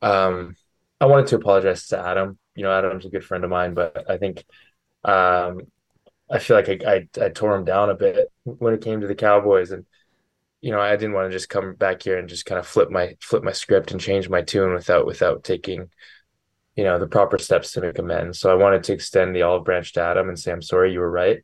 [0.01, 0.55] Um,
[1.01, 2.37] I wanted to apologize to Adam.
[2.55, 4.43] You know, Adam's a good friend of mine, but I think,
[5.03, 5.61] um,
[6.29, 6.79] I feel like I,
[7.19, 9.85] I I tore him down a bit when it came to the Cowboys, and
[10.63, 12.89] you know, I didn't want to just come back here and just kind of flip
[12.89, 15.89] my flip my script and change my tune without without taking,
[16.77, 18.39] you know, the proper steps to make amends.
[18.39, 21.01] So I wanted to extend the olive branch to Adam and say, I'm sorry, you
[21.01, 21.43] were right.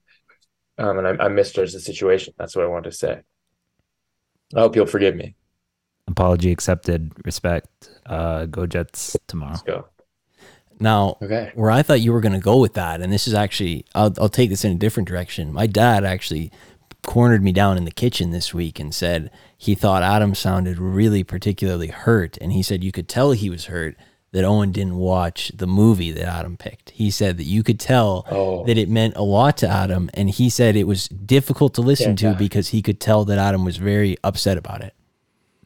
[0.77, 2.33] Um, and I, I misjudged the situation.
[2.37, 3.19] That's what I wanted to say.
[4.55, 5.35] I hope you'll forgive me.
[6.07, 7.11] Apology accepted.
[7.25, 7.67] Respect.
[8.05, 9.51] Uh, go Jets tomorrow.
[9.51, 9.87] Let's go.
[10.79, 11.51] Now, Okay.
[11.55, 14.13] where I thought you were going to go with that, and this is actually, I'll,
[14.17, 15.51] I'll take this in a different direction.
[15.51, 16.53] My dad actually
[17.05, 21.23] cornered me down in the kitchen this week and said he thought Adam sounded really
[21.23, 22.37] particularly hurt.
[22.39, 23.95] And he said you could tell he was hurt
[24.31, 26.91] that Owen didn't watch the movie that Adam picked.
[26.91, 28.63] He said that you could tell Oh.
[28.65, 30.09] that it meant a lot to Adam.
[30.13, 32.33] And he said it was difficult to listen Yeah, to yeah.
[32.33, 34.93] because he could tell that Adam was very upset about it.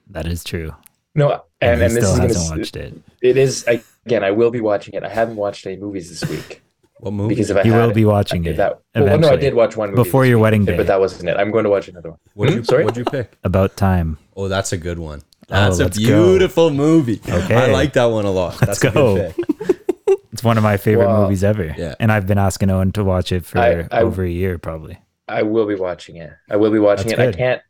[0.09, 0.73] That is true.
[1.15, 2.93] No, And, and, and this still is gonna, hasn't s- watched it.
[3.21, 4.23] it is I, again.
[4.23, 5.03] I will be watching it.
[5.03, 6.61] I haven't watched any movies this week
[7.03, 7.35] What movie?
[7.35, 9.53] because if I You will had be watching I- it That, well, no, I did
[9.53, 10.77] watch one movie Before your wedding day.
[10.77, 11.37] but that wasn't it.
[11.37, 12.19] I'm going to watch another one.
[12.33, 12.65] what did you, hmm?
[12.65, 12.83] Sorry?
[12.85, 13.33] What'd you pick?
[13.43, 14.17] About time.
[14.35, 15.21] Oh, that's a good one.
[15.21, 16.05] Oh, that's a let's go.
[16.05, 17.19] beautiful movie.
[17.27, 17.55] Okay.
[17.55, 18.53] I like that one a lot.
[18.61, 19.15] Let's that's a go.
[19.15, 19.79] good pick.
[20.33, 21.23] It's one of my favorite Wow.
[21.23, 21.75] movies ever.
[21.77, 21.93] Yeah.
[21.99, 24.97] And I've been asking Owen to watch it for I- I- over a year, probably.
[25.27, 26.31] I will be watching it.
[26.49, 27.25] I will be watching That's it.
[27.25, 27.35] good.
[27.35, 27.61] I can't.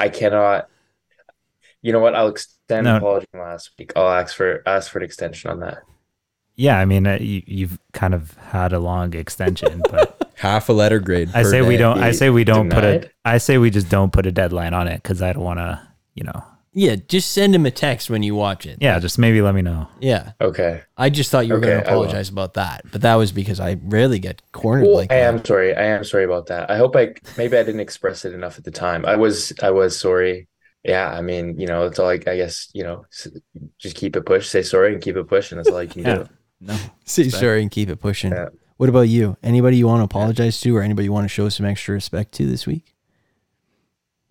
[0.00, 0.68] I cannot.
[1.82, 2.14] You know what?
[2.16, 2.96] I'll extend No.
[2.96, 3.92] apology from last week.
[3.96, 5.78] I'll ask for ask for an extension on that.
[6.56, 10.72] Yeah, I mean, uh, you, you've kind of had a long extension, but Half a
[10.72, 11.28] letter grade.
[11.34, 11.82] I per say we day.
[11.82, 12.02] don't.
[12.02, 12.92] I say we don't put a.
[13.00, 13.10] Denied?
[13.26, 15.86] I say we just don't put a deadline on it because I don't want to.
[16.14, 16.44] You know.
[16.72, 18.78] Yeah, just send him a text when you watch it.
[18.80, 19.88] Yeah, just maybe let me know.
[20.00, 20.32] Yeah.
[20.40, 20.82] Okay.
[20.96, 22.02] I just thought you were going Okay, to I will.
[22.04, 25.34] apologize about that, but that was because I rarely get cornered Well, like I that.
[25.34, 25.74] am sorry.
[25.74, 26.70] I am sorry about that.
[26.70, 29.04] I hope I maybe I didn't express it enough at the time.
[29.04, 30.48] I was I was sorry.
[30.84, 33.28] Yeah, I mean, you know, it's all like I guess you know, s-
[33.78, 35.56] just keep it push, say sorry, and keep it pushing.
[35.58, 36.14] That's all you can Yeah.
[36.14, 36.28] do.
[36.60, 36.76] No.
[37.04, 38.32] Say sure, and keep it pushing.
[38.32, 38.48] Yeah.
[38.76, 39.36] What about you?
[39.42, 42.32] Anybody you want to apologize to, or anybody you want to show some extra respect
[42.32, 42.94] to this week?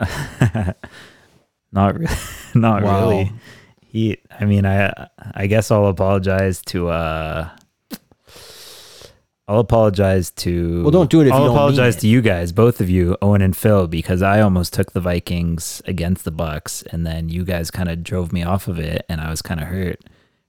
[1.72, 2.14] Not really.
[2.54, 3.10] Not Wow.
[3.10, 3.32] really.
[3.80, 4.18] He.
[4.38, 5.08] I mean, I.
[5.34, 6.88] I guess I'll apologize to.
[6.88, 7.48] uh
[9.48, 10.82] I'll apologize to.
[10.82, 12.00] Well, don't do it if I'll you don't mean apologize it.
[12.00, 15.82] to you guys, both of you, Owen and Phil, because I almost took the Vikings
[15.86, 19.20] against the Bucks, and then you guys kind of drove me off of it, and
[19.20, 19.98] I was kind of hurt.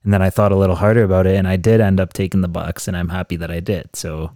[0.04, 2.42] And then I thought a little harder about it, and I did end up taking
[2.42, 3.96] the Bucks, and I'm happy that I did.
[3.96, 4.32] So,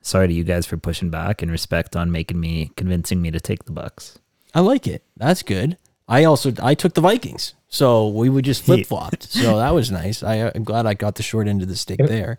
[0.00, 3.40] sorry to you guys for pushing back, and respect on making me, convincing me to
[3.40, 4.18] take the Bucks.
[4.54, 5.04] I like it.
[5.16, 5.78] That's good.
[6.08, 9.24] I also I took the Vikings, so we would just flip flopped.
[9.24, 10.22] so that was nice.
[10.22, 12.38] I, I'm glad I got the short end of the stick there.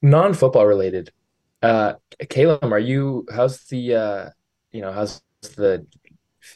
[0.00, 1.10] Non-football related.
[1.62, 1.94] Uh,
[2.28, 3.26] Caleb, are you?
[3.34, 3.94] How's the?
[3.94, 4.30] Uh,
[4.70, 5.22] you know, how's
[5.56, 5.86] the?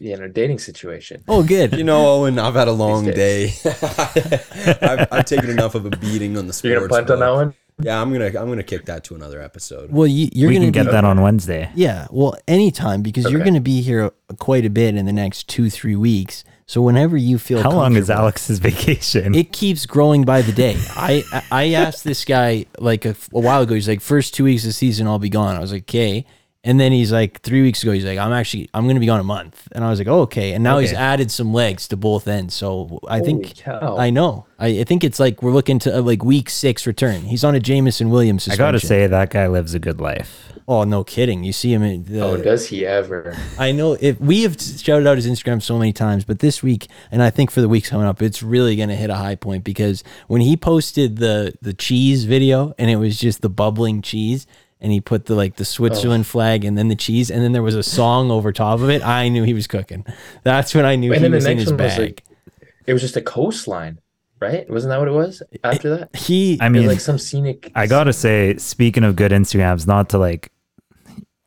[0.01, 1.23] You know, dating situation.
[1.29, 1.75] Oh, good.
[1.75, 3.55] You know, Owen, I've had a long day.
[3.65, 6.71] I've, I've taken enough of a beating on the sports.
[6.71, 7.37] You're gonna punt on that book.
[7.37, 7.55] one.
[7.81, 9.91] Yeah, I'm gonna I'm gonna kick that to another episode.
[9.91, 11.71] well, you, you're we gonna can get be, that on Wednesday.
[11.75, 15.49] Yeah, well, anytime because you're going to be here quite a bit in the next
[15.49, 16.45] two three weeks.
[16.67, 19.35] So whenever you feel How long is Alex's vacation?
[19.35, 20.77] It keeps growing by the day.
[20.91, 23.75] I I I asked this guy like a, a while ago.
[23.75, 25.57] He's like, first two weeks of the season, I'll be gone.
[25.57, 26.25] I was like, okay.
[26.65, 29.07] And then he's like, three weeks ago, he's like, I'm actually I'm going to be
[29.07, 29.67] gone a month.
[29.73, 30.53] And I was like, oh, okay.
[30.53, 32.55] And now he's added some legs to both ends.
[32.55, 33.97] So I think cow.
[33.99, 34.47] I know.
[34.61, 37.23] I, I think it's like we're looking to uh, like week six return.
[37.23, 38.49] He's on a Jameson Williams.
[38.49, 40.53] I gotta say that guy lives a good life.
[40.69, 41.43] oh no, kidding.
[41.43, 43.37] You see him in the, Oh, does he ever?
[43.59, 46.87] I know if we have shouted out his Instagram so many times, but this week,
[47.11, 49.35] and I think for the weeks coming up, it's really going to hit a high
[49.35, 54.01] point because when he posted the the cheese video and it was just the bubbling
[54.01, 54.47] cheese,
[54.83, 56.25] and he put the like the Switzerland oh.
[56.25, 59.03] flag and then the cheese, and then there was a song over top of it,
[59.03, 60.05] I knew he was cooking.
[60.43, 62.01] That's when I knew And he was in his one was bag.
[62.01, 62.25] like,
[62.87, 64.01] it was just a coastline,
[64.41, 64.69] right?
[64.69, 66.15] Wasn't that what it was after that?
[66.17, 67.71] he, I mean, like some scenic.
[67.75, 70.52] I gotta say, speaking of good Instagrams, not to like,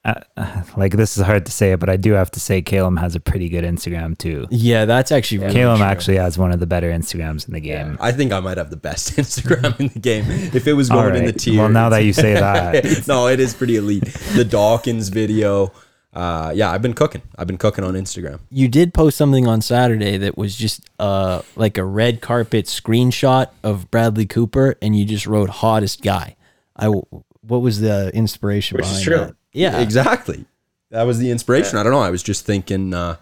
[0.05, 3.15] uh, like this is hard to say, but I do have to say, Caleb has
[3.15, 4.45] a pretty good Instagram too.
[4.51, 5.85] yeah, that's actually really Caleb true.
[5.87, 7.97] actually has one of the better Instagrams in the game.
[7.99, 11.01] I think I might have the best Instagram in the game if it was All
[11.01, 11.39] going in the right.
[11.39, 11.59] tier.
[11.59, 14.05] Well, now that you say that, no, it is pretty elite.
[14.35, 15.71] The Dawkins video.
[16.13, 17.21] Uh, yeah, I've been cooking.
[17.37, 18.39] I've been cooking on Instagram.
[18.49, 23.47] you did post something on Saturday that was just uh like a red carpet screenshot
[23.63, 26.37] of Bradley Cooper, and you just wrote "hottest guy."
[26.77, 29.17] I what was the inspiration Which is behind true.
[29.17, 29.35] that?
[29.55, 30.45] Yeah, exactly.
[30.91, 31.77] That was the inspiration.
[31.77, 31.99] I don't know.
[32.01, 33.15] I was just thinking uh,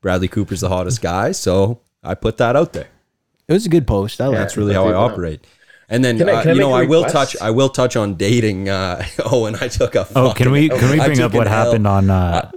[0.00, 2.88] Bradley Cooper's the hottest guy, so I put that out there.
[3.48, 4.20] It was a good post.
[4.20, 4.96] I like That's really how I Yeah.
[4.96, 5.46] operate.
[5.88, 7.32] And then Can I- uh, can I you know make a I will request?
[7.32, 8.68] touch I will touch on dating.
[8.68, 11.26] Uh, oh, and I took a oh, can fucking- we can we I bring took
[11.26, 11.64] up what an L.
[11.64, 12.50] happened on uh,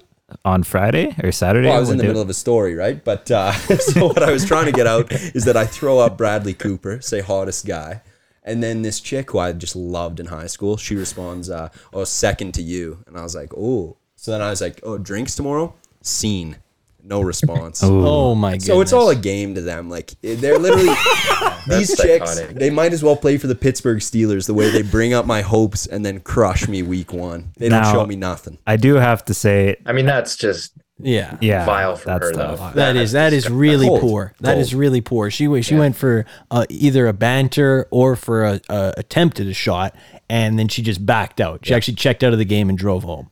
[0.45, 1.67] on Friday or Saturday.
[1.67, 3.03] Well, I was in the day- middle of a story, right?
[3.03, 6.17] But uh, so what I was trying to get out is that I throw up
[6.17, 8.01] Bradley Cooper, say hottest guy,
[8.43, 12.03] and then this chick who I just loved in high school, she responds, uh, "Oh,
[12.03, 15.35] second to you," and I was like, "Oh." So then I was like, "Oh, drinks
[15.35, 16.57] tomorrow?" Scene,
[17.03, 17.81] no response.
[17.83, 18.61] Oh my god.
[18.61, 19.89] So it's all a game to them.
[19.89, 20.93] Like they're literally
[21.67, 22.33] these chicks.
[22.35, 22.55] psychotic.
[22.57, 25.41] They might as well play for the Pittsburgh Steelers the way they bring up my
[25.41, 27.51] hopes and then crush me week one.
[27.57, 28.57] They don't Now- show me nothing.
[28.67, 30.73] I do have to say, I mean, that's just
[31.03, 31.37] yeah.
[31.41, 32.73] yeah, vile for that's her, tough.
[32.73, 32.79] though.
[32.79, 34.01] That is that is really Cold.
[34.01, 34.33] poor.
[34.39, 34.79] That is Cold.
[34.79, 35.29] really poor.
[35.29, 39.53] She went she went for uh, either a banter or for a, a attempted a
[39.53, 39.95] shot,
[40.29, 41.65] and then she just backed out.
[41.65, 43.29] She actually checked out of the game and drove home.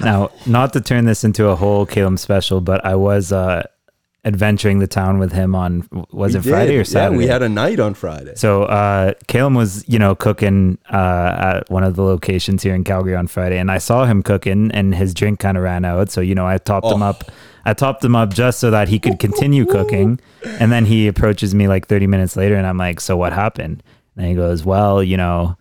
[0.00, 3.64] Now, not to turn this into a whole Caleb special, but I was uh,
[4.24, 7.14] adventuring the town with him on was We it Friday or Saturday?
[7.14, 8.32] Yeah, we had a night on Friday.
[8.36, 12.84] So uh Caleb was, you know, cooking uh at one of the locations here in
[12.84, 16.10] Calgary on Friday and I saw him cooking and his drink kind of ran out.
[16.10, 17.06] So, you know, I topped him Oh.
[17.10, 17.24] up.
[17.66, 20.20] I topped him up just so that he could continue cooking.
[20.60, 23.82] And then he approaches me like 30 minutes later and I'm like, "So what happened?"
[24.16, 25.56] And he goes, "Well, you know,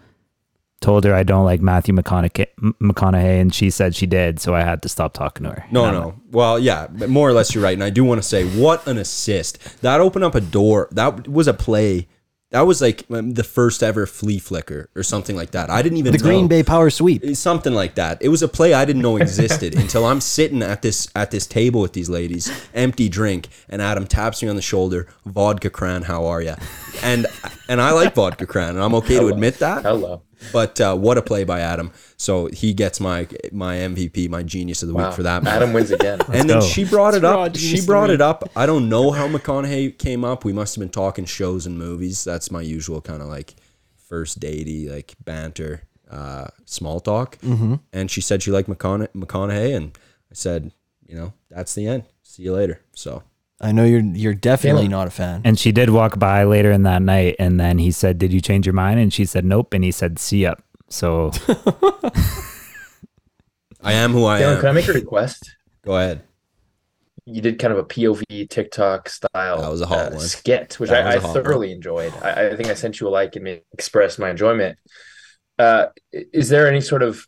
[0.84, 2.46] told her I don't like Matthew McConaughey,
[2.82, 5.86] McConaughey and she said she did, so I had to stop talking to her." No,
[5.86, 6.16] And I'm no.
[6.32, 7.74] Well, yeah, more or less you're right.
[7.74, 9.82] And I do want to say, what an assist.
[9.82, 10.90] That opened up a door.
[10.92, 12.08] That was a play.
[12.52, 15.72] That was like um, the first ever flea flicker or something like that.
[15.72, 16.24] I didn't even The know.
[16.24, 17.36] Green Bay Power Sweep.
[17.36, 18.22] something like that.
[18.22, 21.48] It was a play I didn't know existed until I'm sitting at this at this
[21.48, 25.08] table with these ladies, empty drink, and Adam taps me on the shoulder.
[25.26, 26.54] Vodka Cran, how are you?
[27.02, 27.26] And
[27.70, 29.84] and I like vodka Cran, and I'm okay to admit that.
[29.84, 30.22] hello.
[30.52, 31.92] But uh, what a play by Adam!
[32.18, 35.08] So he gets my my MVP, my genius of the Wow.
[35.08, 35.46] week for that.
[35.48, 36.20] Adam wins again.
[36.34, 37.56] and then she brought it up.
[37.56, 38.50] She brought it up.
[38.56, 40.44] I don't know how McConaughey came up.
[40.44, 42.24] We must have been talking shows and movies.
[42.26, 43.56] That's my usual kind of like
[43.96, 47.38] first datey, like banter, uh, small talk.
[47.40, 47.76] Mm-hmm.
[47.94, 49.98] And she said she liked McCona- McConaughey, and
[50.30, 50.72] I said,
[51.08, 52.04] you know, that's the end.
[52.22, 52.82] See you later.
[52.92, 53.24] So
[53.64, 55.42] I know you're you're definitely not a fan.
[55.46, 58.42] And she did walk by later in that night, and then he said, "Did you
[58.42, 60.56] change your mind?" And she said, "Nope." And he said, "See ya."
[60.90, 61.32] So
[63.82, 65.56] I am who I Dylan, can I make a request?
[65.84, 66.24] Go ahead.
[67.26, 70.20] You did kind of a POV TikTok style That was a hot uh, one.
[70.20, 71.44] skit, which That was I, a I hot one.
[71.44, 72.14] thoroughly enjoyed.
[72.22, 74.78] I, I think I sent you a like and expressed my enjoyment.
[75.58, 77.26] Uh, is there any sort of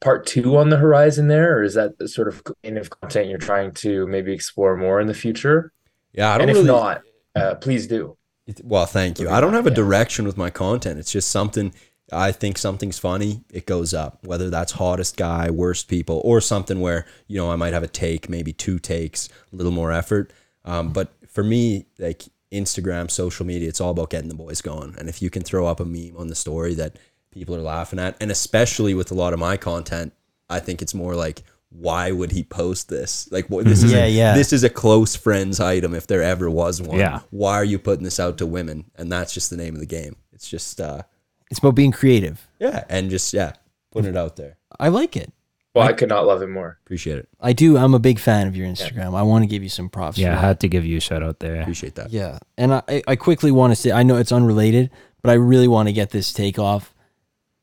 [0.00, 3.28] part two on the horizon there, or is that the sort of kind of content
[3.28, 5.72] you're trying to maybe explore more in the future?
[6.12, 6.68] Yeah, I don't And if really.
[6.68, 7.02] not,
[7.34, 8.16] uh, please do.
[8.46, 9.28] It- Well, thank you.
[9.28, 10.98] I don't have a direction with my content.
[10.98, 11.72] It's just something
[12.12, 14.24] I think something's funny, it goes up.
[14.24, 17.88] Whether that's hottest guy, worst people, or something where you know I might have a
[17.88, 20.32] take, maybe two takes, a little more effort.
[20.64, 24.94] Um, but for me, like Instagram, social media, it's all about getting the boys going.
[24.98, 26.96] And if you can throw up a meme on the story that
[27.36, 30.12] people are laughing at, and especially with a lot of my content,
[30.48, 31.42] I think it's more like.
[31.70, 33.28] Why would he post this?
[33.30, 34.34] Like, what, this is Yeah, a, yeah.
[34.34, 37.20] this is a close friends item if there ever was one Yeah.
[37.30, 39.92] why are you putting this out to women and that's just the name of the
[40.00, 41.02] game it's just uh
[41.50, 42.48] It's about being creative.
[42.60, 43.54] yeah and just yeah
[43.90, 45.32] putting it out there I like it.
[45.74, 46.78] Well, I could not love it more.
[46.86, 47.76] appreciate it I do.
[47.76, 49.14] I'm a big fan of your Instagram.
[49.14, 50.16] I want to give you some props.
[50.16, 51.60] yeah, I had to give you a shout out there.
[51.60, 52.38] appreciate that Yeah.
[52.56, 54.88] And I, I quickly want to say, I know it's unrelated,
[55.20, 56.94] but I really want to get this take off.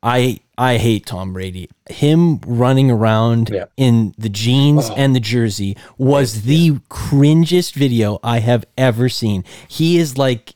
[0.04, 1.70] I I hate Tom Brady.
[1.89, 3.66] Him running around Yeah.
[3.78, 9.43] in the jeans and the jersey was the cringest video I have ever seen.
[9.68, 10.56] He is like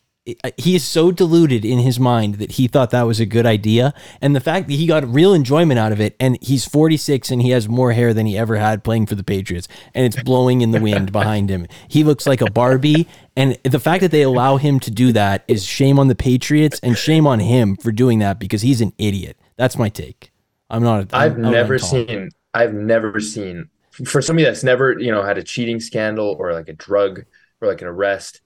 [0.58, 3.94] he is so deluded in his mind that he thought that was a good idea
[4.22, 7.42] and the fact that he got real enjoyment out of it and he's 46 and
[7.42, 10.62] he has more hair than he ever had playing for the Patriots and it's blowing
[10.62, 11.66] in the wind behind him.
[11.88, 15.44] He looks like a Barbie and the fact that they allow him to do that
[15.48, 18.94] is shame on the Patriots and shame on him for doing that because he's an
[18.98, 19.38] idiot.
[19.56, 20.32] That's my take.
[20.70, 21.14] I'm not.
[21.14, 22.30] a- I've never seen.
[22.54, 23.70] I've never seen
[24.06, 27.24] for somebody that's never you know had a cheating scandal or like a drug
[27.62, 28.42] or like an arrest.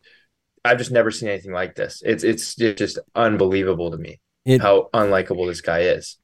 [0.63, 2.01] I've just never seen anything like this.
[2.05, 6.17] It's it's just unbelievable to me It- how unlikable this guy is.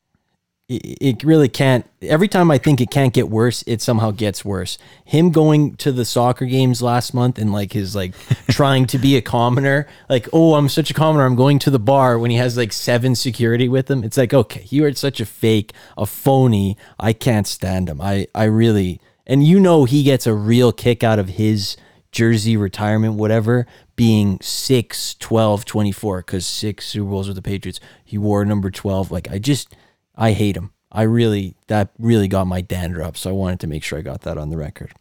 [0.69, 4.77] it really can't every time i think it can't get worse it somehow gets worse
[5.05, 8.13] him going to the soccer games last month and like his like
[8.49, 11.79] trying to be a commoner like oh i'm such a commoner i'm going to the
[11.79, 15.21] bar when he has like seven security with him it's like okay you are such
[15.21, 20.03] a fake a phony i can't stand him i i really and you know he
[20.03, 21.77] gets a real kick out of his
[22.17, 23.65] jersey retirement whatever
[23.95, 29.11] being 6 12 24 because six super bowls with the patriots he wore number 12
[29.11, 29.75] like i just
[30.19, 30.71] I hate him.
[30.91, 34.01] I really that really got my dander up, so I wanted to make sure I
[34.01, 34.91] got that on the record.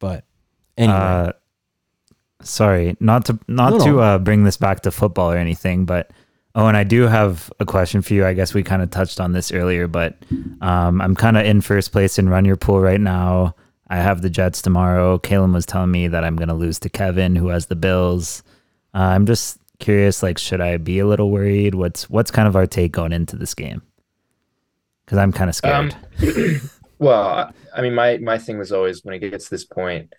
[0.00, 0.24] But
[0.76, 1.32] anyway, Uh,
[2.42, 3.98] sorry, not to not No, to no.
[4.00, 6.10] uh, bring this back to football or anything, but
[6.56, 8.26] oh, and I do have a question for you.
[8.26, 10.16] I guess we kind of touched on this earlier, but
[10.60, 13.54] um, I'm kind of in first place in Run Your Pool right now.
[13.88, 15.18] I have the Jets tomorrow.
[15.18, 18.42] Kalen was telling me that I'm going to lose to Kevin, who has the Bills.
[18.94, 20.22] Uh, I'm just curious.
[20.22, 21.74] Like, should I be a little worried?
[21.74, 23.82] What's what's kind of our take going into this game?
[25.04, 25.94] Because I'm kind of scared.
[26.22, 26.60] Um,
[26.98, 30.12] well, I- I mean, my my thing was always when it gets to this point,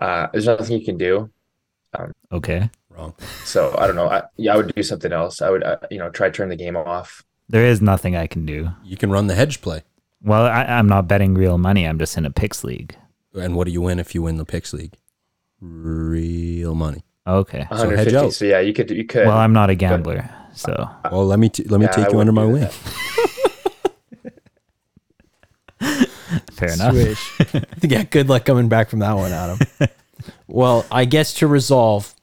[0.00, 1.30] uh, there's nothing you can do.
[2.32, 3.14] okay, Wrong.
[3.44, 4.08] So I don't know.
[4.08, 5.40] I, yeah, I would do something else.
[5.40, 7.24] I would, uh, you know, try turn the game off.
[7.48, 8.70] there is nothing I can do.
[8.82, 9.82] You can run the hedge play.
[10.22, 11.84] Well, I, I'm not betting real money.
[11.86, 12.96] I'm just in a picks league.
[13.34, 14.94] And what do you win if you win the picks league?
[15.60, 17.04] Real money.
[17.26, 17.66] Okay.
[17.70, 18.16] So hedge 150.
[18.16, 18.32] out.
[18.32, 19.26] So, yeah, you could you could.
[19.26, 22.12] Well, I'm not a gambler, so Well, let me t- let me Yeah, I take
[22.12, 22.68] you under my wing.
[26.52, 26.92] fair enough.
[26.92, 27.40] Swish.
[27.82, 29.58] yeah, good luck coming back from that one, Adam.
[30.46, 32.14] well, I guess to resolve,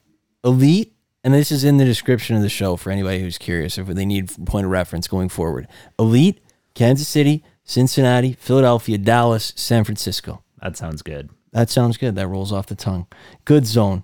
[0.43, 0.93] elite,
[1.24, 4.06] and this is in the description of the show for anybody who's curious if they
[4.06, 5.68] need point of reference going forward.
[6.00, 6.39] Elite,
[6.74, 10.41] Kansas City, Cincinnati, Philadelphia, Dallas, San Francisco.
[10.61, 11.30] That sounds good.
[11.51, 12.15] That sounds good.
[12.15, 13.07] That rolls off the tongue.
[13.45, 14.03] Good zone.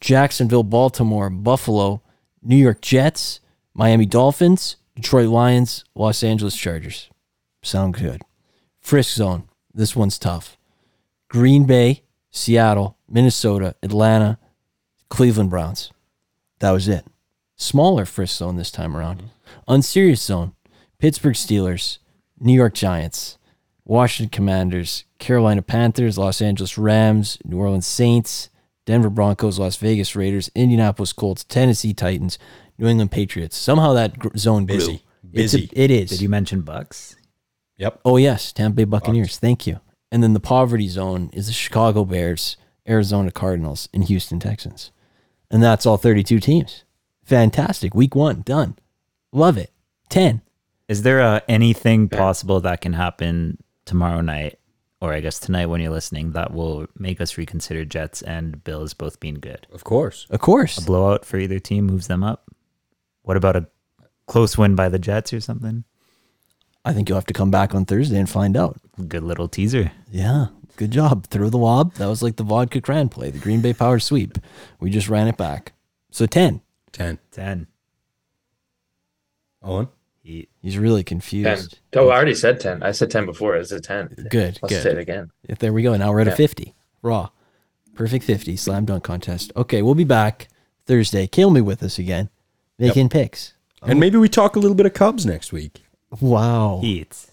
[0.00, 2.02] Jacksonville, Baltimore, Buffalo,
[2.42, 3.40] New York Jets,
[3.72, 7.08] Miami Dolphins, Detroit Lions, Los Angeles Chargers.
[7.62, 8.22] Sound good.
[8.80, 9.48] Frisk zone.
[9.72, 10.58] This one's tough.
[11.28, 14.38] Green Bay, Seattle, Minnesota, Atlanta,
[15.08, 15.92] Cleveland Browns.
[16.58, 17.06] That was it.
[17.56, 19.18] Smaller frisk zone this time around.
[19.18, 19.28] Mm-hmm.
[19.68, 20.54] Unserious zone.
[20.98, 21.98] Pittsburgh Steelers,
[22.40, 23.38] New York Giants,
[23.84, 28.50] Washington Commanders, Carolina Panthers, Los Angeles Rams, New Orleans Saints,
[28.84, 32.38] Denver Broncos, Las Vegas Raiders, Indianapolis Colts, Tennessee Titans,
[32.78, 33.56] New England Patriots.
[33.56, 34.76] Somehow that gr- zone grew.
[34.76, 35.02] Busy.
[35.24, 35.70] A- Busy.
[35.72, 36.10] it is.
[36.10, 37.16] Did you mention Bucks?
[37.78, 38.00] Yep.
[38.04, 39.38] Oh yes, Tampa Bay Buccaneers.
[39.38, 39.80] Thank you.
[40.12, 42.56] And then the poverty zone is the Chicago Bears,
[42.88, 44.92] Arizona Cardinals, and Houston Texans.
[45.50, 46.84] And that's all 32 teams.
[47.24, 47.94] Fantastic.
[47.94, 48.76] Week 1 done.
[49.32, 49.72] Love it.
[50.10, 50.42] 10.
[50.88, 54.58] Is there uh, anything possible that can happen tomorrow night,
[55.00, 58.94] or I guess tonight when you're listening, that will make us reconsider Jets and Bills
[58.94, 59.66] both being good?
[59.72, 60.26] Of course.
[60.30, 60.78] Of course.
[60.78, 62.48] A blowout for either team moves them up.
[63.22, 63.66] What about a
[64.26, 65.84] close win by the Jets or something?
[66.84, 68.78] I think you'll have to come back on Thursday and find out.
[69.08, 69.90] Good little teaser.
[70.08, 70.46] Yeah.
[70.76, 71.26] Good job.
[71.26, 71.94] Throw the lob.
[71.94, 74.38] That was like the vodka cran play, the Green Bay power sweep.
[74.78, 75.72] We just ran it back.
[76.12, 76.60] So 10.
[76.92, 77.18] 10.
[77.32, 77.66] 10.
[79.64, 79.88] Owen?
[80.26, 81.20] He, He's really ten.
[81.20, 81.78] confused.
[81.94, 82.82] Oh, I already said ten.
[82.82, 83.54] I said ten before.
[83.54, 84.08] It's a ten.
[84.28, 84.58] Good.
[84.60, 84.82] I'll good.
[84.82, 85.30] say it again.
[85.44, 85.96] If there we go.
[85.96, 86.74] Now we're at a 50.
[87.00, 87.30] Raw.
[87.94, 88.56] Perfect 50.
[88.56, 89.52] Slam dunk contest.
[89.56, 90.48] Okay, we'll be back
[90.84, 91.28] Thursday.
[91.28, 92.28] Kill me with us again.
[92.76, 93.54] Making picks.
[93.82, 94.00] And oh.
[94.00, 95.84] maybe we talk a little bit of Cubs next week.
[96.20, 96.80] Wow.
[96.82, 97.26] Heat.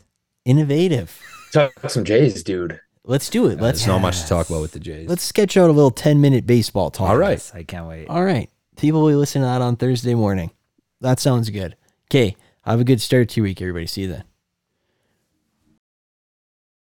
[0.46, 1.20] Innovative.
[1.52, 2.80] Talk some Jays, dude.
[3.04, 3.60] Let's do it.
[3.60, 5.10] Let's There's not much to talk about with the Jays.
[5.10, 7.10] let's sketch out a little 10 minute baseball talk.
[7.10, 7.52] All right.
[7.56, 8.08] I can't wait.
[8.08, 8.52] All right.
[8.78, 10.52] People will listen to that on Thursday morning.
[11.02, 11.76] That sounds good.
[12.12, 12.36] Okay.
[12.66, 13.88] Have a good start to your week, everybody.
[13.88, 14.24] See you then.